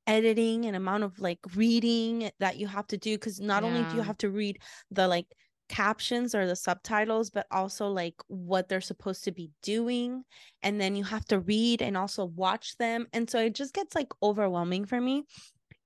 [0.05, 3.17] editing and amount of like reading that you have to do.
[3.17, 3.69] Cause not yeah.
[3.69, 4.59] only do you have to read
[4.91, 5.25] the like
[5.71, 10.23] captions or the subtitles, but also like what they're supposed to be doing.
[10.61, 13.07] And then you have to read and also watch them.
[13.13, 15.23] And so it just gets like overwhelming for me.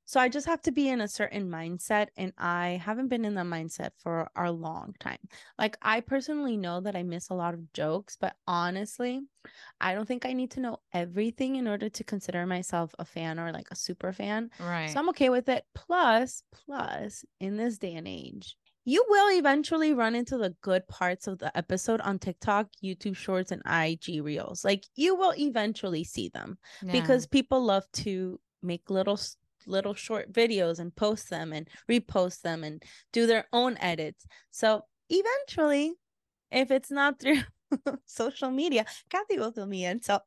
[0.08, 2.08] So I just have to be in a certain mindset.
[2.18, 5.18] And I haven't been in that mindset for a long time.
[5.58, 9.22] Like, I personally know that I miss a lot of jokes, but honestly,
[9.80, 13.40] I don't think I need to know everything in order to consider myself a fan
[13.40, 14.50] or like a super fan.
[14.60, 14.90] Right.
[14.90, 15.64] So I'm okay with it.
[15.74, 21.28] Plus, plus, in this day and age, you will eventually run into the good parts
[21.28, 24.64] of the episode on TikTok, YouTube Shorts, and IG Reels.
[24.64, 26.92] Like you will eventually see them yeah.
[26.92, 29.20] because people love to make little
[29.68, 34.28] little short videos and post them and repost them and do their own edits.
[34.52, 35.94] So eventually,
[36.52, 37.42] if it's not through
[38.06, 40.04] social media, Kathy will fill me in.
[40.04, 40.20] So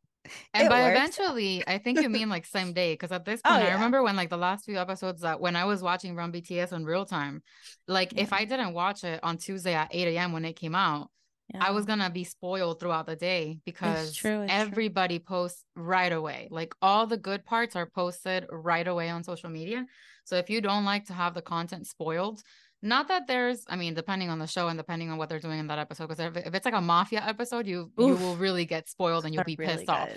[0.55, 0.97] and by works.
[0.97, 2.93] eventually, I think you mean like same day.
[2.93, 3.71] Because at this oh, point, oh, yeah.
[3.71, 6.73] I remember when like the last few episodes that when I was watching Run BTS
[6.73, 7.43] in real time,
[7.87, 8.23] like yeah.
[8.23, 8.43] if mm-hmm.
[8.43, 10.33] I didn't watch it on Tuesday at 8 a.m.
[10.33, 11.11] when it came out,
[11.53, 11.65] yeah.
[11.65, 15.27] I was gonna be spoiled throughout the day because it's true, it's everybody true.
[15.27, 16.49] posts right away.
[16.51, 19.87] Like all the good parts are posted right away on social media.
[20.25, 22.43] So if you don't like to have the content spoiled,
[22.81, 25.59] not that there's, I mean, depending on the show and depending on what they're doing
[25.59, 28.09] in that episode, because if, it's like a mafia episode, you Oof.
[28.09, 29.93] you will really get spoiled and you'll be really pissed good.
[29.93, 30.11] off.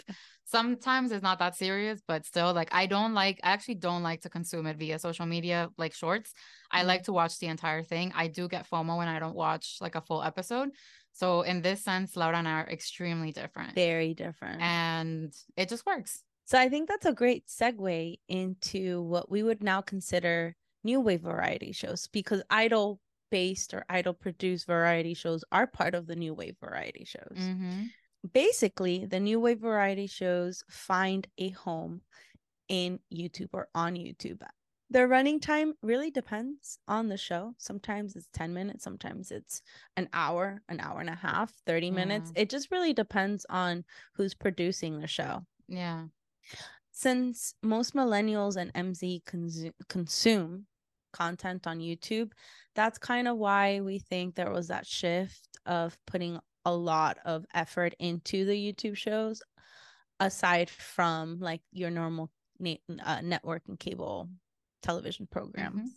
[0.45, 4.21] Sometimes it's not that serious, but still, like I don't like, I actually don't like
[4.21, 6.33] to consume it via social media, like shorts.
[6.69, 6.87] I mm-hmm.
[6.87, 8.11] like to watch the entire thing.
[8.15, 10.69] I do get FOMO when I don't watch like a full episode.
[11.13, 13.75] So in this sense, Laura and I are extremely different.
[13.75, 14.61] Very different.
[14.61, 16.23] And it just works.
[16.45, 21.21] So I think that's a great segue into what we would now consider new wave
[21.21, 26.33] variety shows because idol based or idol produced variety shows are part of the new
[26.33, 27.37] wave variety shows.
[27.37, 27.83] Mm-hmm.
[28.33, 32.01] Basically, the new wave variety shows find a home
[32.67, 34.41] in YouTube or on YouTube
[34.91, 37.55] the running time really depends on the show.
[37.57, 39.61] Sometimes it's 10 minutes, sometimes it's
[39.95, 41.93] an hour, an hour and a half, 30 yeah.
[41.93, 42.31] minutes.
[42.35, 45.45] It just really depends on who's producing the show.
[45.69, 46.05] Yeah.
[46.91, 50.65] Since most millennials and MZ cons- consume
[51.11, 52.31] content on YouTube,
[52.75, 57.45] that's kind of why we think there was that shift of putting a lot of
[57.53, 59.41] effort into the YouTube shows
[60.19, 62.29] aside from like your normal
[63.03, 64.29] uh, network and cable
[64.83, 65.81] television programs.
[65.81, 65.87] Mm-hmm.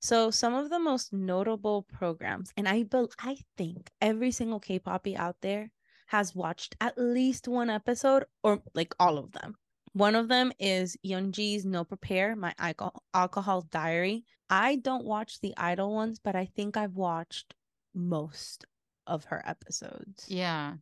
[0.00, 5.16] So some of the most notable programs, and I be- I think every single K-poppy
[5.16, 5.70] out there
[6.06, 9.56] has watched at least one episode or like all of them.
[9.96, 14.26] One of them is Young Ji's No Prepare, My Alcohol, Alcohol Diary.
[14.50, 17.54] I don't watch the idol ones, but I think I've watched
[17.94, 18.66] most
[19.06, 20.26] of her episodes.
[20.28, 20.74] Yeah.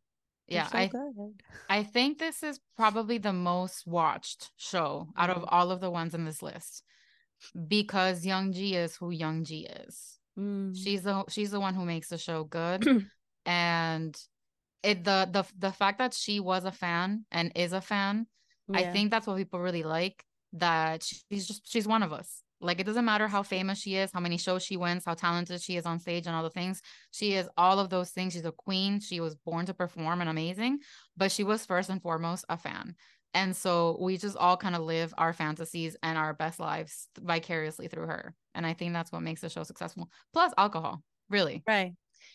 [0.49, 0.67] Yeah.
[0.67, 1.41] so I good.
[1.71, 5.49] I think this is probably the most watched show out of Mhm.
[5.49, 6.83] all of the ones in this list
[7.69, 10.19] because Young Ji is who Young Ji is.
[10.37, 10.77] Mm.
[10.77, 12.83] She's the she's the one who makes the show good.
[13.47, 14.21] and
[14.83, 18.27] it the the the fact that she was a fan and is a fan,
[18.73, 20.25] I think that's what people really like.
[20.53, 22.43] That she's just she's one of us.
[22.61, 25.61] Like it doesn't matter how famous she is, how many shows she wins, how talented
[25.61, 26.81] she is on stage, and all the things.
[27.11, 28.33] She is all of those things.
[28.33, 29.01] She's a queen.
[29.01, 30.79] She was born to perform and amazing,
[31.17, 32.95] but she was first and foremost a fan.
[33.35, 37.89] And so we just all kind of live our fantasies and our best lives vicariously
[37.89, 38.35] through her.
[38.55, 40.09] And I think that's what makes the show successful.
[40.33, 41.65] Plus alcohol, really.
[41.67, 41.93] Right.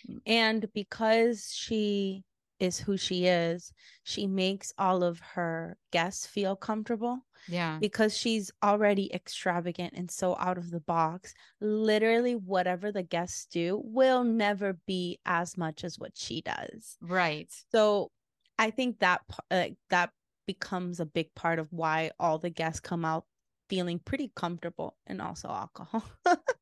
[0.10, 0.20] Mm.
[0.26, 2.24] And because she
[2.60, 3.72] is who she is,
[4.03, 7.78] she makes all of her guests feel comfortable Yeah.
[7.80, 11.34] because she's already extravagant and so out of the box.
[11.62, 16.97] Literally, whatever the guests do will never be as much as what she does.
[17.01, 17.51] Right.
[17.72, 18.12] So
[18.57, 20.12] I think that uh, that
[20.45, 23.26] becomes a big part of why all the guests come out
[23.70, 26.03] feeling pretty comfortable and also alcohol.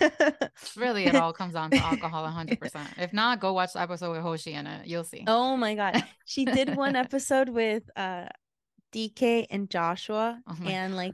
[0.76, 2.98] Really, it all comes down to alcohol 100%.
[2.98, 4.86] If not, go watch the episode with Hoshi in it.
[4.86, 5.24] You'll see.
[5.26, 6.04] Oh my god.
[6.24, 8.26] She did one episode with uh
[8.92, 11.12] DK and Joshua Oh and like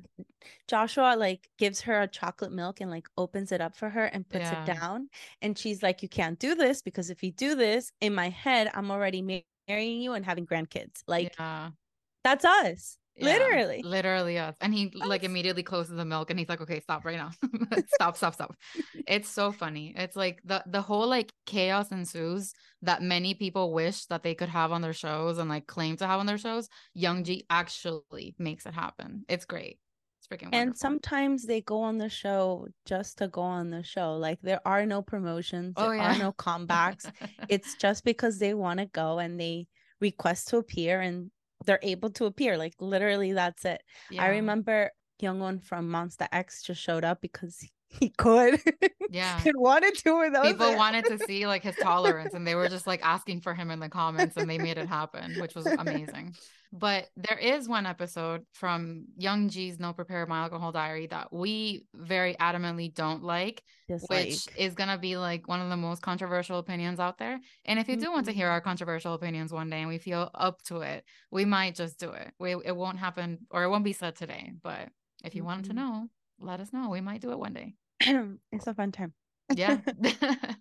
[0.69, 4.29] Joshua like gives her a chocolate milk and like opens it up for her and
[4.29, 4.63] puts Yeah.
[4.63, 5.09] it down
[5.43, 8.71] and she's like you can't do this because if you do this in my head
[8.75, 11.03] I'm already marrying you and having grandkids.
[11.09, 11.71] Like yeah.
[12.23, 12.97] that's us.
[13.17, 13.83] Yeah, Literally.
[13.83, 17.17] literally yes and he like immediately closes the milk and he's like okay stop right
[17.19, 17.31] now
[17.87, 18.57] stop stop stop
[19.07, 24.07] it's so funny it's like the the whole like chaos ensues that many people wish
[24.07, 26.69] that they could have on their shows and like claim to have on their shows
[26.95, 29.79] young youngji actually makes it happen it's great
[30.19, 30.77] it's freaking And wonderful.
[30.77, 34.17] sometimes they go on the show just to go on the show.
[34.17, 36.13] Like there are no promotions, Oh, there yeah.
[36.13, 37.11] are no comebacks.
[37.49, 39.67] it's just because they want to go and they
[40.01, 41.31] request to appear and
[41.65, 42.57] they're able to appear.
[42.59, 43.83] Like literally, that's it.
[44.19, 44.91] I Yeah, remember
[45.23, 47.65] Hyungwon from Monsta X just showed up because
[48.01, 48.61] he, could
[49.11, 50.21] yeah and wanted to.
[50.21, 50.77] And people it.
[50.77, 53.81] wanted to see like his tolerance and they were just like asking for him in
[53.81, 56.35] the comments and they made it happen which was amazing
[56.73, 61.87] but there is one episode from Young Ji's no prepare my alcohol diary that we
[61.95, 66.03] very adamantly don't like Just which is going to be like one of the most
[66.03, 68.53] controversial opinions out there and if you do want to hear Mhm.
[68.53, 72.11] our controversial opinions one day and we feel up to it we might just do
[72.11, 74.89] it we, it won't happen or it won't be said today but
[75.23, 75.77] if you wanted to Mhm.
[75.77, 76.09] know
[76.41, 77.75] let us know we might do it one day
[78.53, 79.13] it's a fun time.
[79.55, 79.79] yeah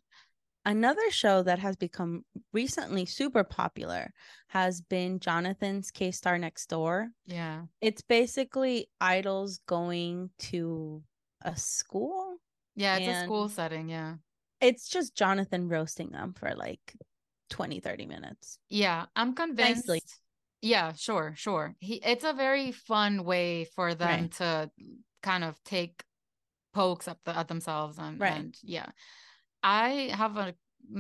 [0.66, 2.24] Another show that has become
[2.54, 4.14] recently super popular
[4.48, 7.10] has been Jonathan's K Star Next Door.
[7.26, 11.04] yeah It's basically idols going to
[11.42, 12.38] a school.
[12.76, 13.90] Yeah, it's a school setting.
[13.90, 14.16] Yeah.
[14.62, 16.96] It's just Jonathan roasting them for like
[17.50, 18.58] 20, 30 minutes.
[18.70, 19.08] Yeah.
[19.18, 19.90] I'm convinced.
[19.90, 20.02] Nicely.
[20.62, 21.76] Yeah, sure, sure.
[21.80, 24.32] He it's a very fun way for them Right.
[24.36, 24.72] to
[25.22, 26.02] kind of take
[26.74, 28.34] pokes up the, at themselves and, Right.
[28.34, 28.88] and yeah.
[29.62, 30.56] I have a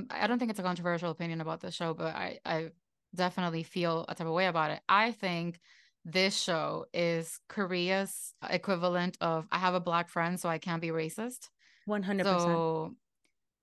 [0.09, 2.69] I don't think it's a controversial opinion about the show, but I I
[3.13, 4.81] definitely feel a type of way about it.
[4.87, 5.59] I think
[6.05, 10.89] this show is Korea's equivalent of I have a black friend, so I can't be
[10.89, 11.49] racist.
[11.87, 12.23] 100%.
[12.23, 12.95] So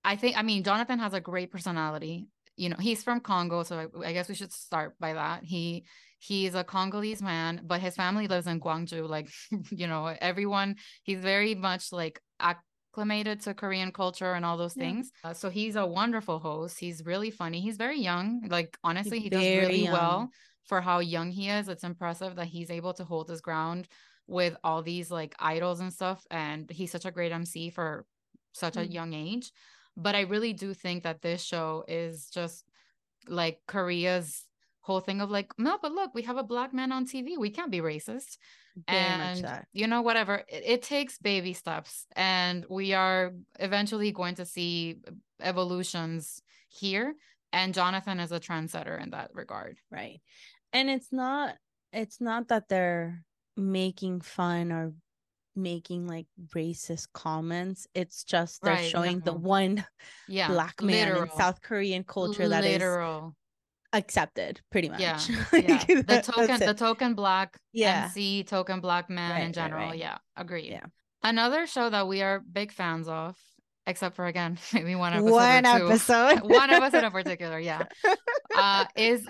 [0.03, 2.27] I think, I mean, Jonathan has a great personality.
[2.61, 5.43] You know, he's from Congo, so I, I guess we should start by that.
[5.43, 5.83] He
[6.19, 9.27] he's a Congolese man, but his family lives in Gwangju Like,
[9.71, 10.75] you know, everyone.
[11.01, 14.83] He's very much like acclimated to Korean culture and all those Yeah.
[14.83, 15.11] things.
[15.23, 16.79] Uh, so he's a wonderful host.
[16.79, 17.61] He's really funny.
[17.61, 18.47] He's very young.
[18.47, 20.29] Like, honestly, he does really well
[20.65, 21.67] for how young he is.
[21.67, 23.87] It's impressive that he's able to hold his ground
[24.27, 26.23] with all these like idols and stuff.
[26.29, 28.05] And he's such a great MC for
[28.53, 28.93] such a Mhm.
[28.93, 29.51] young age.
[29.97, 32.65] But I really do think that this show is just
[33.27, 34.45] like Korea's
[34.81, 37.37] whole thing of like, no, but look, we have a black man on TV.
[37.37, 38.37] We can't be racist.
[38.87, 40.43] Very and you know, whatever.
[40.47, 42.07] It, it takes baby steps.
[42.15, 44.97] And we are eventually going to see
[45.41, 47.13] evolutions here.
[47.53, 49.77] And Jonathan is a trendsetter in that regard.
[49.91, 50.21] Right.
[50.73, 51.55] And it's not
[51.93, 53.23] it's not that they're
[53.57, 54.93] making fun or
[55.55, 57.87] making like racist comments.
[57.93, 59.85] It's just they're Right, showing the one
[60.27, 60.47] Yeah.
[60.47, 61.23] black man literal.
[61.23, 63.35] in South Korean culture that is literal.
[63.93, 64.99] accepted pretty much.
[65.01, 65.19] Yeah,
[65.51, 66.01] Like, yeah.
[66.07, 68.05] The token, the token black Yeah.
[68.05, 69.89] MC, token black man Right, in general.
[69.89, 69.97] right.
[69.99, 70.71] Yeah, agreed.
[70.71, 70.85] Yeah.
[71.23, 73.37] Another show that we are big fans of,
[73.85, 75.31] except for again, maybe one episode.
[75.31, 76.39] one episode.
[76.43, 77.83] one episode in particular, yeah,
[78.55, 79.27] uh, is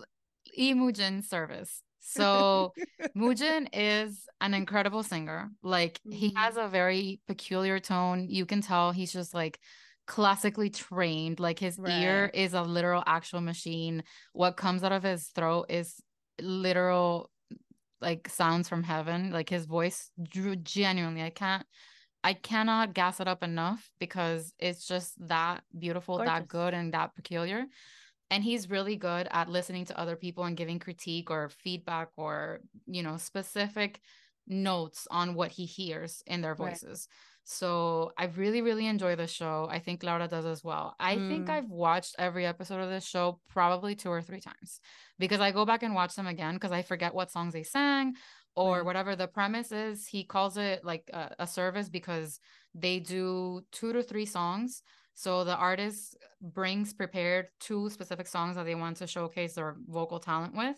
[0.58, 1.82] Mujin service.
[2.02, 2.74] So
[3.16, 5.50] Mujin is an incredible singer.
[5.64, 6.36] Like he Mhm.
[6.38, 8.28] has a very peculiar tone.
[8.30, 9.60] You can tell he's just like
[10.08, 11.40] classically trained.
[11.40, 14.04] Like his ear is a literal actual machine.
[14.34, 16.02] What comes out of his throat is
[16.40, 17.30] literal
[18.02, 19.32] like sounds from heaven.
[19.32, 21.22] Like his voice drew genuinely.
[21.24, 21.66] I can't
[22.24, 27.16] I cannot gas it up enough because it's just that beautiful, that good and that
[27.16, 27.66] peculiar.
[28.32, 32.62] And he's really good at listening to other people and giving critique or feedback or,
[32.88, 34.00] you know, specific
[34.48, 36.72] notes on what he hears in their Right.
[36.72, 37.08] voices.
[37.44, 39.68] So I really, really enjoy the show.
[39.70, 40.96] I think Laura does as well.
[41.00, 41.50] I think Mm.
[41.50, 44.80] I've watched every episode of this show probably two or three times
[45.20, 48.14] because I go back and watch them again because I forget what songs they sang
[48.56, 48.86] or Right.
[48.86, 50.08] whatever the premise is.
[50.08, 52.40] He calls it like a, a service because
[52.74, 54.84] they do two to three songs.
[55.14, 60.20] So the artist brings prepared two specific songs that they want to showcase their vocal
[60.20, 60.76] talent with.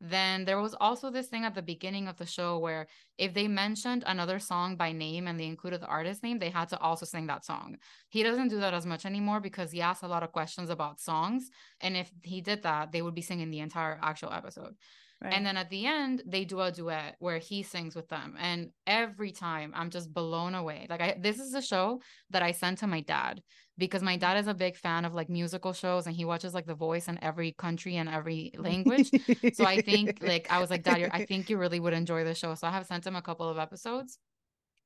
[0.00, 3.48] Then there was also this thing at the beginning of the show where if they
[3.48, 7.06] mentioned another song by name and they included the artist name, they had to also
[7.06, 7.76] sing that song.
[8.08, 11.00] He doesn't do that as much anymore because he asks a lot of questions about
[11.00, 11.48] songs.
[11.80, 14.74] And if he did that, they would be singing the entire actual episode.
[15.22, 15.32] Right.
[15.32, 18.34] And then at the end, they do a duet where he sings with them.
[18.38, 20.86] And every time I'm just blown away.
[20.90, 23.42] Like I this is a show that I sent to my dad
[23.76, 26.66] because my dad is a big fan of like musical shows and he watches like
[26.66, 29.10] The Voice in every country and every language.
[29.54, 32.24] so I think like I was like, Dad, you're, I think you really would enjoy
[32.24, 32.54] the show.
[32.54, 34.18] So I have sent him a couple of episodes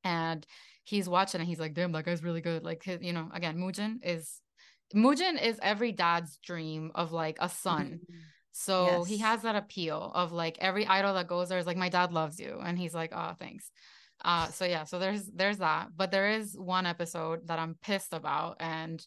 [0.05, 0.47] and
[0.85, 2.65] he's watching and he's like, damn, that guy's really good.
[2.65, 4.41] Like his, you know, again, Mujin is
[4.95, 8.01] Mujin is every dad's dream of like a son.
[8.11, 8.17] Mm.
[8.53, 11.91] So he has that appeal of like every idol that goes there is like my
[11.91, 13.71] dad loves you and he's like oh thanks.
[14.25, 15.89] Uh so yeah, so there's there's that.
[15.97, 19.05] But there is one episode that I'm pissed about and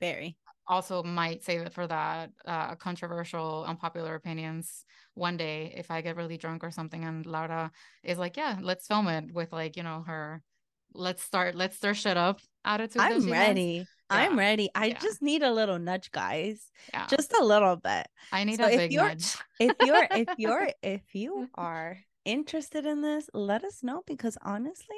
[0.00, 0.36] very.
[0.68, 4.84] also might save it for that uh controversial unpopular opinions
[5.14, 7.72] one day if I get really drunk or something and Laura
[8.04, 10.42] is like yeah, let's film it with like, you know, her
[10.94, 13.02] let's start let's stir shit up attitude.
[13.02, 13.26] I'm has.
[13.26, 13.86] ready.
[14.10, 14.70] I'm ready.
[14.74, 14.98] I Yeah.
[14.98, 16.58] just need a little nudge, guys.
[16.92, 17.06] Yeah.
[17.06, 18.06] Just a little bit.
[18.32, 19.36] I need so a if big you're- nudge.
[19.58, 21.98] If you're if you're if you are
[22.30, 24.96] interested in this, let us know because honestly,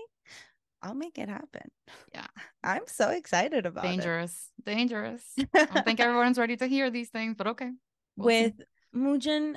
[0.82, 1.70] I'll make it happen.
[2.14, 2.26] Yeah.
[2.64, 3.88] I'm so excited about it.
[3.88, 4.50] dangerous.
[4.64, 5.22] Dangerous.
[5.54, 7.70] I think everyone's ready to hear these things, but okay.
[8.16, 8.44] We'll see.
[8.44, 9.56] with Mujin,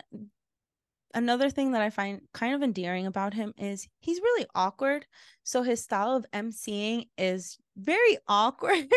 [1.13, 5.05] another thing that I find kind of endearing about him is he's really awkward.
[5.43, 8.87] So his style of emceeing is very awkward.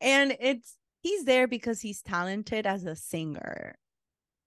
[0.00, 3.76] and it's he's there because he's talented as a singer,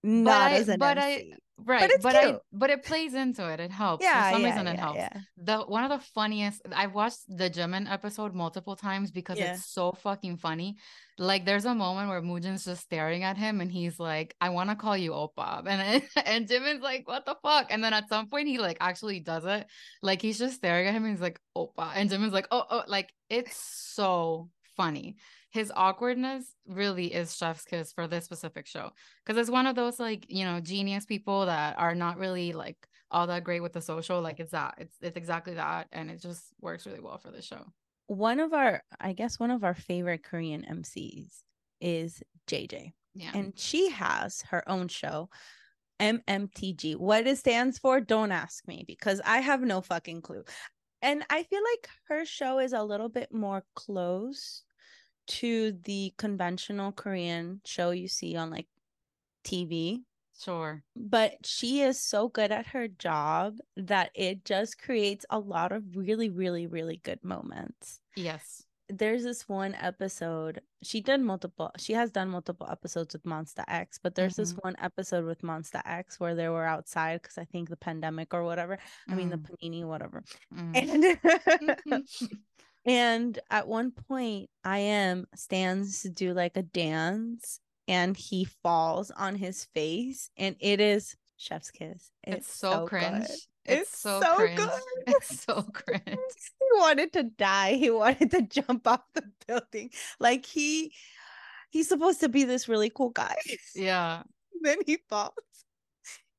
[0.04, 1.34] not I- as an but I- MC.
[1.66, 3.60] Right, it's but I but it plays into it.
[3.60, 4.04] It helps.
[4.04, 4.98] yeah, For some yeah, reason it yeah, helps.
[4.98, 5.20] yeah.
[5.38, 9.92] The one of the funniest I've watched the Jimin episode multiple times because it's so
[9.94, 10.78] fucking funny.
[11.18, 14.70] Like there's a moment where Mujin's just staring at him and he's like, I want
[14.70, 15.66] to call you Oppa.
[15.68, 17.68] And and Jimin's like, what the fuck?
[17.72, 19.66] And then at some point he like actually does it.
[20.04, 21.92] Like he's just staring at him and he's like, Oppa.
[21.96, 25.16] And Jimin's like, oh, oh, like it's so funny.
[25.50, 28.92] His awkwardness really is chef's kiss for this specific show.
[29.26, 32.78] Because it's one of those like, you know, genius people that are not really like
[33.10, 34.22] all that great with the social.
[34.22, 34.76] Like it's that.
[34.78, 35.88] It's it's exactly that.
[35.92, 37.66] And it just works really well for the show.
[38.08, 41.30] One of our, I guess, one of our favorite Korean MCs
[41.82, 42.94] is Jaejae.
[43.16, 43.32] Yeah.
[43.34, 45.30] and she has her own show
[46.00, 50.44] mmtg what it stands for don't ask me because i have no fucking clue
[51.02, 54.62] and i feel like her show is a little bit more close
[55.28, 58.68] to the conventional korean show you see on like
[59.44, 60.02] tv
[60.40, 60.84] sure.
[60.96, 65.84] but she is so good at her job that it just creates a lot of
[65.96, 68.64] really really really good moments Yes.
[68.90, 74.00] there's this one episode she did multiple she has done multiple episodes with Monsta X
[74.02, 77.70] but there's this one episode with Monsta X where they were outside because i think
[77.70, 78.78] the pandemic or whatever
[79.10, 80.24] i mean the Mm, panini whatever
[80.56, 80.72] mm.
[81.86, 82.04] and
[82.88, 89.36] and at one point I.M stands to do like a dance and he falls on
[89.36, 92.90] his face and it is chef's kiss It's, so, good.
[92.90, 93.26] cringe.
[93.26, 94.58] It's, It's so, so cringe.
[94.58, 94.70] good.
[95.08, 96.02] It's so cringe.
[96.06, 97.74] he wanted to die.
[97.74, 99.92] He wanted to jump off the building.
[100.20, 100.94] Like he
[101.70, 103.36] he's supposed to be this really cool guy.
[103.76, 104.24] Yeah.
[104.62, 105.34] then he falls.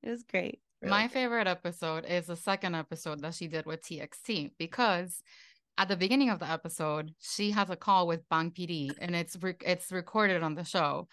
[0.03, 0.61] It was great.
[0.80, 1.12] Really My good.
[1.12, 5.22] favorite episode is the second episode that she did with TXT because
[5.79, 9.37] at the beginning of the episode, she has a call with Bang PD and it's
[9.41, 11.09] re- it's recorded on the show.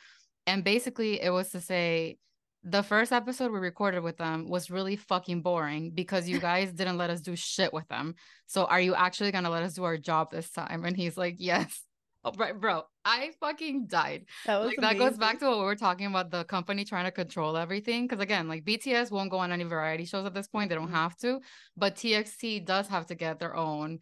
[0.48, 2.18] And basically it was to say
[2.64, 6.98] the first episode we recorded with them was really fucking boring because you guys didn't
[6.98, 8.16] let us do shit with them.
[8.48, 10.84] So are you actually going to let us do our job this time?
[10.84, 11.84] And he's like, "Yes."
[12.28, 12.82] Oh, right, bro.
[13.06, 16.32] I fucking died that was like that goes back to what we were talking about
[16.32, 20.06] the company trying to control everything because again like bts won't go on any variety
[20.06, 21.04] shows at this point they don't Mhm.
[21.04, 21.40] have to
[21.78, 24.00] but txt does have to get their own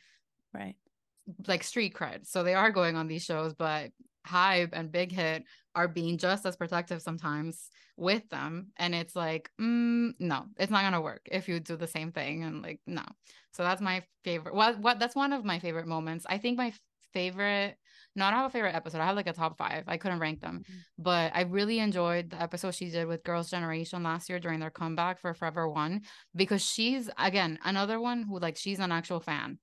[0.54, 0.76] right.
[1.48, 2.28] like street cred.
[2.28, 3.92] So they are going on these shows, but
[4.28, 5.44] Hybe and Big Hit
[5.76, 8.68] are being just as protective sometimes with them.
[8.78, 12.44] And it's like, mm, no, it's not gonna work if you do the same thing.
[12.44, 13.04] And like, no.
[13.52, 14.56] So that's my favorite.
[14.56, 16.26] What what that's one of my favorite moments.
[16.28, 16.74] I think my
[17.14, 17.78] favorite
[18.16, 19.02] no, I don't have a favorite episode.
[19.02, 19.86] I have like a top five.
[19.88, 20.80] I couldn't rank them, mm-hmm.
[21.00, 24.70] but I really enjoyed the episode she did with Girls' Generation last year during their
[24.70, 26.02] comeback for Forever One
[26.36, 29.58] because she's again another one who like she's an actual fan.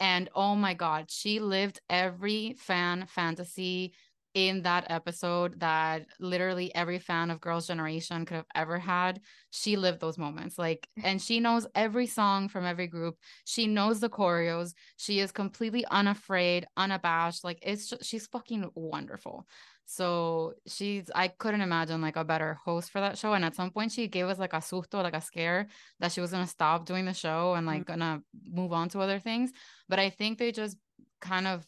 [0.00, 3.94] And oh my God, she lived every fan fantasy
[4.36, 9.18] in that episode that literally every fan of Girls' Generation could have ever had.
[9.50, 10.58] She lived those moments.
[10.58, 13.16] Like, and she knows every song from every group.
[13.46, 14.74] She knows the choreos.
[14.98, 17.44] She is completely unafraid, unabashed.
[17.44, 19.46] Like, it's just, she's fucking wonderful.
[19.86, 23.34] So she's, I couldn't imagine like a better host for that show.
[23.34, 25.68] And at some point, she gave us like a susto, like a scare
[26.00, 28.00] that she was going to stop doing the show and like mm-hmm.
[28.00, 29.52] gonna move on to other things.
[29.88, 30.76] But I think they just
[31.20, 31.64] kind of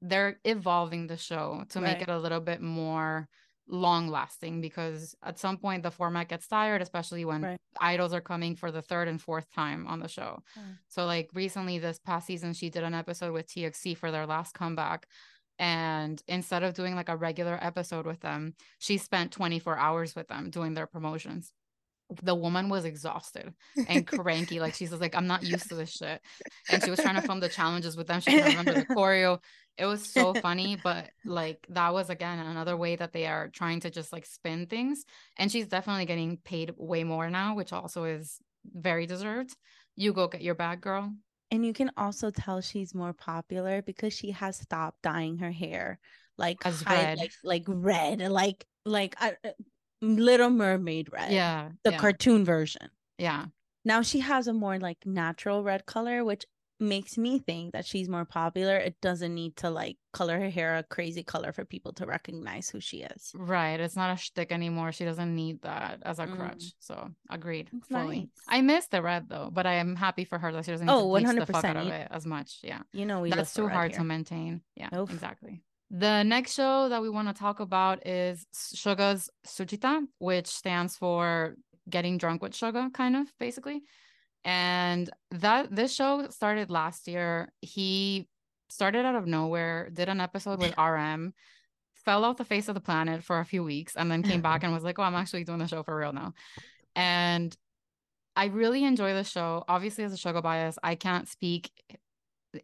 [0.00, 1.92] they're evolving the show to right.
[1.92, 3.28] make it a little bit more
[3.68, 7.60] long lasting because at some point the format gets tired especially when right.
[7.80, 10.62] idols are coming for the third and fourth time on the show mm.
[10.86, 14.54] so like recently this past season she did an episode with TXT for their last
[14.54, 15.08] comeback
[15.58, 20.28] and instead of doing like a regular episode with them she spent 24 hours with
[20.28, 21.52] them doing their promotions
[22.22, 23.52] the woman was exhausted
[23.88, 24.60] and cranky.
[24.60, 26.20] like she's like, I'm not used to this shit.
[26.70, 28.20] And she was trying to film the challenges with them.
[28.20, 29.40] She couldn't remember the choreo.
[29.76, 33.80] It was so funny, but like that was again another way that they are trying
[33.80, 35.04] to just like spin things.
[35.36, 39.54] And she's definitely getting paid way more now, which also is very deserved.
[39.96, 41.12] You go get your bag, girl.
[41.50, 46.00] And you can also tell she's more popular because she has stopped dyeing her hair
[46.38, 47.18] like As red.
[47.18, 49.36] like like red, like like I,
[50.02, 51.32] Little Mermaid red.
[51.32, 51.70] Yeah.
[51.84, 51.98] The yeah.
[51.98, 52.90] cartoon version.
[53.18, 53.46] Yeah.
[53.84, 56.44] Now she has a more like natural red color, which
[56.78, 58.76] makes me think that she's more popular.
[58.76, 62.68] It doesn't need to like color her hair a crazy color for people to recognize
[62.68, 63.32] who she is.
[63.34, 63.78] Right.
[63.80, 64.92] It's not a shtick anymore.
[64.92, 66.36] She doesn't need that as a mm.
[66.36, 66.72] crutch.
[66.78, 67.70] So agreed.
[67.72, 68.18] It's fully.
[68.18, 68.28] Nice.
[68.48, 71.18] I miss the red though, but I am happy for her that she doesn't oh,
[71.18, 71.46] to 100%.
[71.46, 72.58] the fuck out of it as much.
[72.62, 72.80] Yeah.
[72.92, 74.62] You know, that's too hard to maintain.
[74.74, 74.96] Yeah.
[74.96, 75.10] Oof.
[75.10, 75.62] Exactly.
[75.90, 81.54] The next show that we want to talk about is Suga's Suchwita, which stands for
[81.88, 83.82] getting drunk with sugar, kind of basically.
[84.46, 87.52] And that this show started last year.
[87.60, 88.28] He
[88.70, 91.34] started out of nowhere, did an episode with RM,
[91.94, 94.62] fell off the face of the planet for a few weeks, and then came back
[94.62, 96.32] and was like, Oh, I'm actually doing the show for real now.
[96.94, 97.54] And
[98.36, 99.64] I really enjoy the show.
[99.66, 101.72] Obviously, as a Suga bias, I can't speak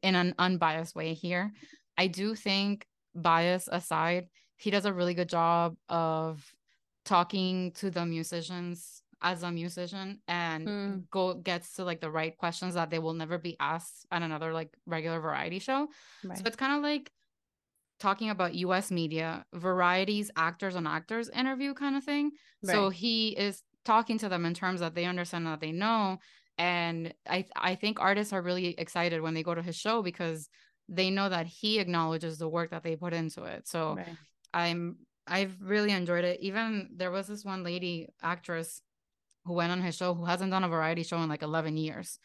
[0.03, 1.53] in an unbiased way here.
[1.99, 6.55] I do think bias aside, he does a really good job of
[7.05, 11.11] talking to the musicians as a musician and mm.
[11.11, 14.53] go gets to like the right questions that they will never be asked at another
[14.53, 15.89] like regular variety show.
[16.25, 16.37] Right.
[16.37, 17.11] So it's kind of like
[18.01, 22.33] talking about US media, varieties, actors on actors interview kind of thing.
[22.63, 22.75] Right.
[22.75, 26.19] So he is talking to them in terms that they understand that they know.
[26.59, 30.49] And I I think artists are really excited when they go to his show because
[30.89, 33.69] they know that he acknowledges the work that they put into it.
[33.69, 34.17] So right.
[34.53, 34.97] I'm
[35.27, 36.41] I've really enjoyed it.
[36.41, 38.83] Even there was this one lady actress
[39.45, 42.19] who went on his show who hasn't done a variety show in like 11 years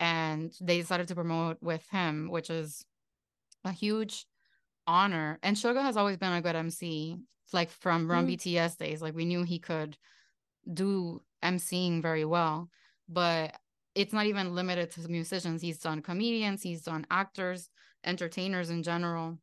[0.00, 2.84] and they decided to promote with him which is
[3.64, 4.26] a huge
[4.86, 7.16] honor and Suga has always been a good MC
[7.52, 8.34] like from Run mm-hmm.
[8.34, 9.96] BTS days like we knew he could
[10.72, 12.68] do MCing very well
[13.08, 13.54] but
[13.94, 17.70] it's not even limited to musicians he's done comedians he's done actors
[18.06, 19.38] entertainers in general.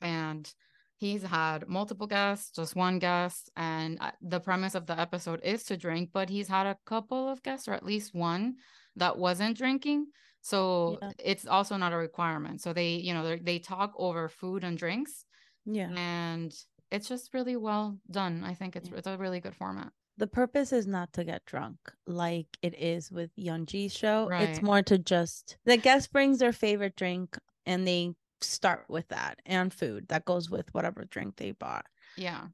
[0.00, 0.52] And
[1.00, 3.50] he's had multiple guests, just one guest.
[3.56, 7.28] And uh, the premise of the episode is to drink, but he's had a couple
[7.28, 8.56] of guests, or at least one
[8.96, 10.08] that wasn't drinking.
[10.42, 11.12] So yeah.
[11.18, 12.60] it's also not a requirement.
[12.60, 15.24] So they, you know, they talk over food and drinks.
[15.64, 15.90] Yeah.
[15.96, 16.52] And
[16.92, 18.44] it's just really well done.
[18.44, 18.96] I think it's yeah.
[18.98, 19.92] it's a really good format.
[20.18, 24.28] The purpose is not to get drunk like it is with Young Ji's show.
[24.28, 24.50] Right.
[24.50, 28.12] It's more to just the guest brings their favorite drink and they
[28.42, 31.86] start with that and food that goes with whatever drink they bought.
[32.16, 32.46] Yeah.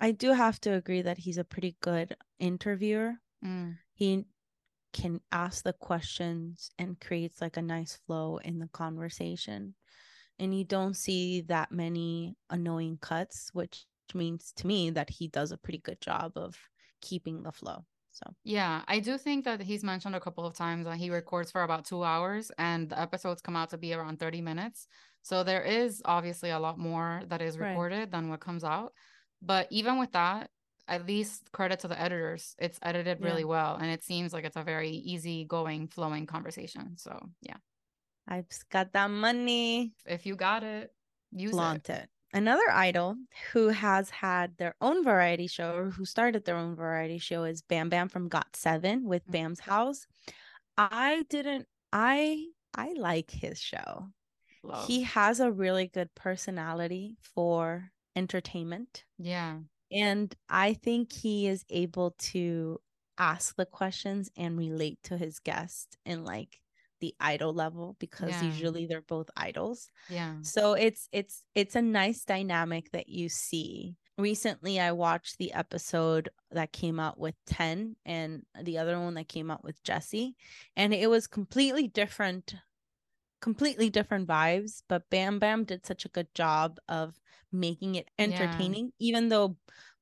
[0.00, 3.14] I do have to agree that he's a pretty good interviewer.
[3.44, 3.78] Mm.
[3.94, 4.26] He
[4.92, 9.74] can ask the questions and creates like a nice flow in the conversation.
[10.38, 15.52] And you don't see that many annoying cuts, which means to me that he does
[15.52, 16.56] a pretty good job of
[17.00, 17.84] keeping the flow.
[18.12, 21.52] So yeah, I do think that he's mentioned a couple of times that he records
[21.52, 24.88] for about two hours and the episodes come out to be around 30 minutes.
[25.22, 28.10] So there is obviously a lot more that is recorded right.
[28.10, 28.92] than what comes out.
[29.42, 30.50] But even with that,
[30.88, 32.54] at least credit to the editors.
[32.58, 33.46] It's edited really yeah.
[33.46, 36.96] well and it seems like it's a very easy going, flowing conversation.
[36.96, 37.56] So yeah.
[38.26, 39.92] I've got that money.
[40.06, 40.90] If you got it,
[41.30, 42.02] use Flaunt it.
[42.04, 42.08] it.
[42.34, 43.16] Another idol
[43.52, 47.62] who has had their own variety show or who started their own variety show is
[47.62, 49.32] Bam Bam from Got Seven with Mm.
[49.32, 50.06] Bam's House.
[50.76, 54.08] I didn't I I like his show.
[54.68, 54.86] Love.
[54.86, 59.04] He has a really good personality for entertainment.
[59.18, 59.58] yeah.
[59.90, 62.78] And I think he is able to
[63.16, 66.60] ask the questions and relate to his guest in like
[67.00, 68.42] the idol level because Yeah.
[68.44, 69.88] usually they're both idols.
[70.10, 70.42] Yeah.
[70.42, 73.96] So it's it's it's a nice dynamic that you see.
[74.18, 79.28] Recently I watched the episode that came out with 10 and the other one that
[79.28, 80.34] came out with Jessi
[80.76, 82.54] and it was completely different
[83.40, 87.20] completely different vibes, but Bam Bam did such a good job of
[87.52, 88.18] making it Yeah.
[88.18, 89.56] entertaining even though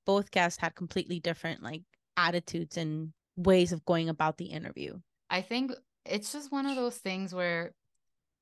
[0.04, 1.82] both guests had completely different like
[2.16, 5.00] attitudes and ways of going about the interview.
[5.30, 5.72] I think
[6.04, 7.74] it's just one of those things where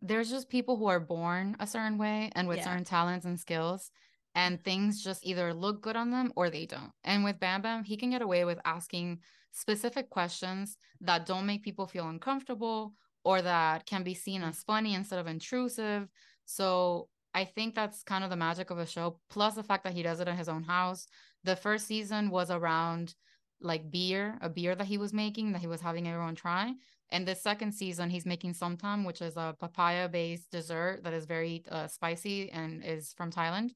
[0.02, 2.64] there's just people who are born a certain way and with Yeah.
[2.64, 3.90] certain talents and skills,
[4.34, 6.92] and things just either look good on them or they don't.
[7.04, 9.20] And with Bam Bam, he can get away with asking
[9.52, 14.94] specific questions that don't make people feel uncomfortable or that can be seen as funny
[14.94, 16.08] instead of intrusive.
[16.44, 19.94] So I think that's kind of the magic of a show, plus the fact that
[19.94, 21.06] he does it in his own house.
[21.42, 23.14] The first season was around
[23.60, 26.74] like beer, a beer that he was making that he was having everyone try.
[27.10, 31.64] And the second season, he's making somtam, which is a papaya-based dessert that is very
[31.70, 33.70] uh, spicy and is from Thailand.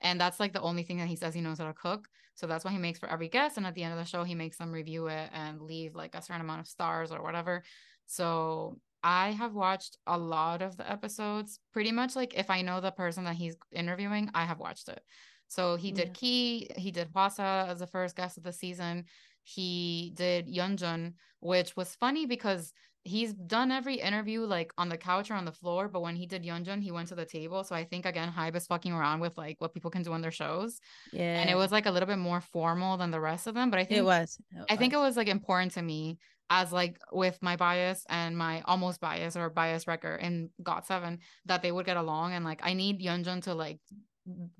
[0.00, 2.08] And that's like the only thing that he says he knows how to cook.
[2.34, 3.56] So that's what he makes for every guest.
[3.56, 6.14] And at the end of the show, he makes them review it and leave like
[6.14, 7.62] a certain amount of stars or whatever.
[8.06, 11.58] So I have watched a lot of the episodes.
[11.72, 15.02] Pretty much like if I know the person that he's interviewing, I have watched it.
[15.48, 16.14] So he did Yeah.
[16.14, 19.04] Key, he did Hwasa as the first guest of the season.
[19.44, 22.72] He did Yeonjun, which was funny because
[23.04, 26.24] he's done every interview like on the couch or on the floor, but when he
[26.26, 27.64] did Yeonjun, he went to the table.
[27.64, 30.22] So I think again, Hybe is fucking around with like what people can do on
[30.22, 30.80] their shows.
[31.12, 31.40] Yeah.
[31.40, 33.70] And it was like a little bit more formal than the rest of them.
[33.70, 34.38] But I think it was.
[34.70, 36.18] I think it was like important to me
[36.50, 41.20] as like with my bias and my almost bias or bias wrecker in Got Seven
[41.46, 43.78] that they would get along and like I need Yeonjun to like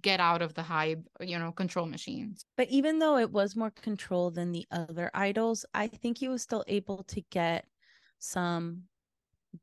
[0.01, 2.45] get out of the Hybe, you know, control machines.
[2.57, 6.43] But even though it was more controlled than the other idols, I think he was
[6.43, 7.67] still able to get
[8.19, 8.83] some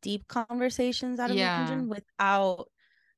[0.01, 1.67] deep conversations out of Yeah.
[1.67, 2.69] Yeonjun without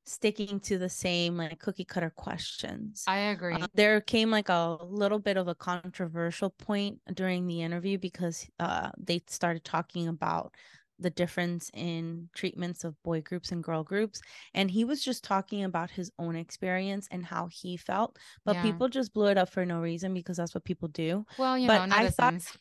[0.04, 3.04] sticking to the same like cookie cutter questions.
[3.06, 3.54] I agree.
[3.54, 8.46] Uh, there came like a little bit of a controversial point during the interview because
[8.58, 10.54] uh, they started talking about
[10.98, 14.20] the difference in treatments of boy groups and girl groups
[14.54, 18.62] and he was just talking about his own experience and how he felt but Yeah.
[18.62, 21.66] people just blew it up for no reason because that's what people do well, you
[21.66, 22.56] but know, I thought-.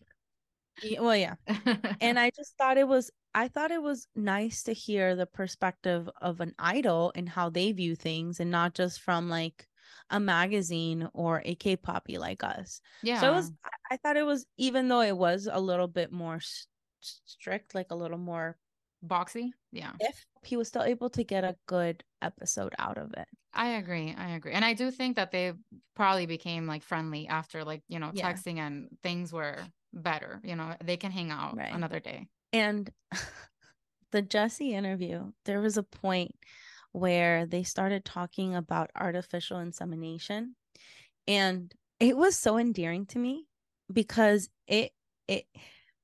[1.00, 1.36] Well yeah
[2.02, 6.10] and i just thought it was i thought it was nice to hear the perspective
[6.22, 9.68] of an idol and how they view things and not just from like
[10.10, 13.20] a magazine or a k-poppy like us yeah.
[13.20, 13.52] so it was
[13.92, 16.68] I- thought it was even though it was a little bit more s-
[17.02, 18.58] strict like a little more
[19.06, 19.50] boxy.
[19.72, 19.94] Yeah.
[20.00, 24.16] if he was still able to get a good episode out of it I agree.
[24.18, 24.54] I agree.
[24.54, 25.52] And I do think that they
[25.94, 28.32] probably became like friendly after like, you know, Yeah.
[28.32, 29.58] texting and things were
[29.92, 30.40] better.
[30.42, 31.74] You know, they can hang out Right.
[31.74, 32.30] another day.
[32.54, 32.90] And
[34.12, 36.36] the Jessi interview, there was a point
[36.92, 40.56] where they started talking about artificial insemination.
[41.28, 43.48] And it was so endearing to me
[43.92, 44.92] because it
[45.28, 45.46] it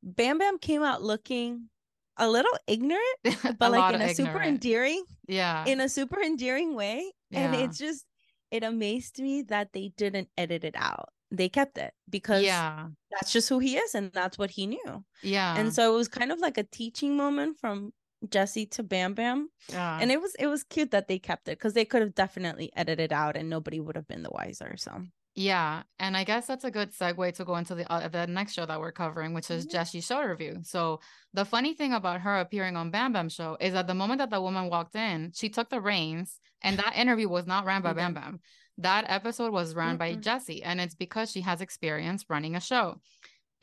[0.04, 1.70] Bam Bam came out looking
[2.18, 3.04] a little ignorant,
[3.60, 5.66] but like in a super endearing, Yeah.
[5.66, 7.12] in a super endearing way.
[7.32, 8.06] And it's just
[8.52, 11.10] it amazed me that they didn't edit it out.
[11.32, 12.88] They kept it because yeah.
[13.12, 15.04] that's just who he is and that's what he knew.
[15.22, 15.58] Yeah.
[15.58, 17.92] And so it was kind of like a teaching moment from
[18.26, 19.50] Jessi to Bam Bam.
[19.70, 20.00] yeah.
[20.02, 22.72] And it was it was cute that they kept it because they could have definitely
[22.76, 24.76] edited out and nobody would have been the wiser.
[24.78, 24.92] So
[25.36, 28.54] Yeah, and I guess that's a good segue to go into the uh, the next
[28.54, 29.72] show that we're covering, which is Mhm.
[29.74, 30.66] Jessi Showterview.
[30.66, 31.00] So
[31.34, 34.32] the funny thing about her appearing on Bam Bam Show is that the moment that
[34.32, 37.92] the woman walked in, she took the reins, and that interview was not ran by
[37.92, 38.14] She Bam.
[38.16, 38.40] Bam.
[38.80, 40.22] That episode was run by Mm-mm.
[40.22, 43.00] Jessi, and it's because she has experience running a show.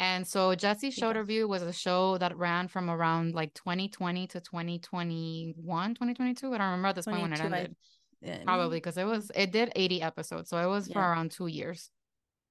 [0.01, 1.21] And so Jessi Show does.
[1.21, 5.55] Review was a show that ran from around like 2020 to 2021,
[5.95, 6.47] 2022.
[6.53, 7.77] I don't remember at this point when it 22, I- ended
[8.25, 8.75] yeah, probably mm-hmm.
[8.75, 11.91] because it was it did 80 episodes so it was for around two years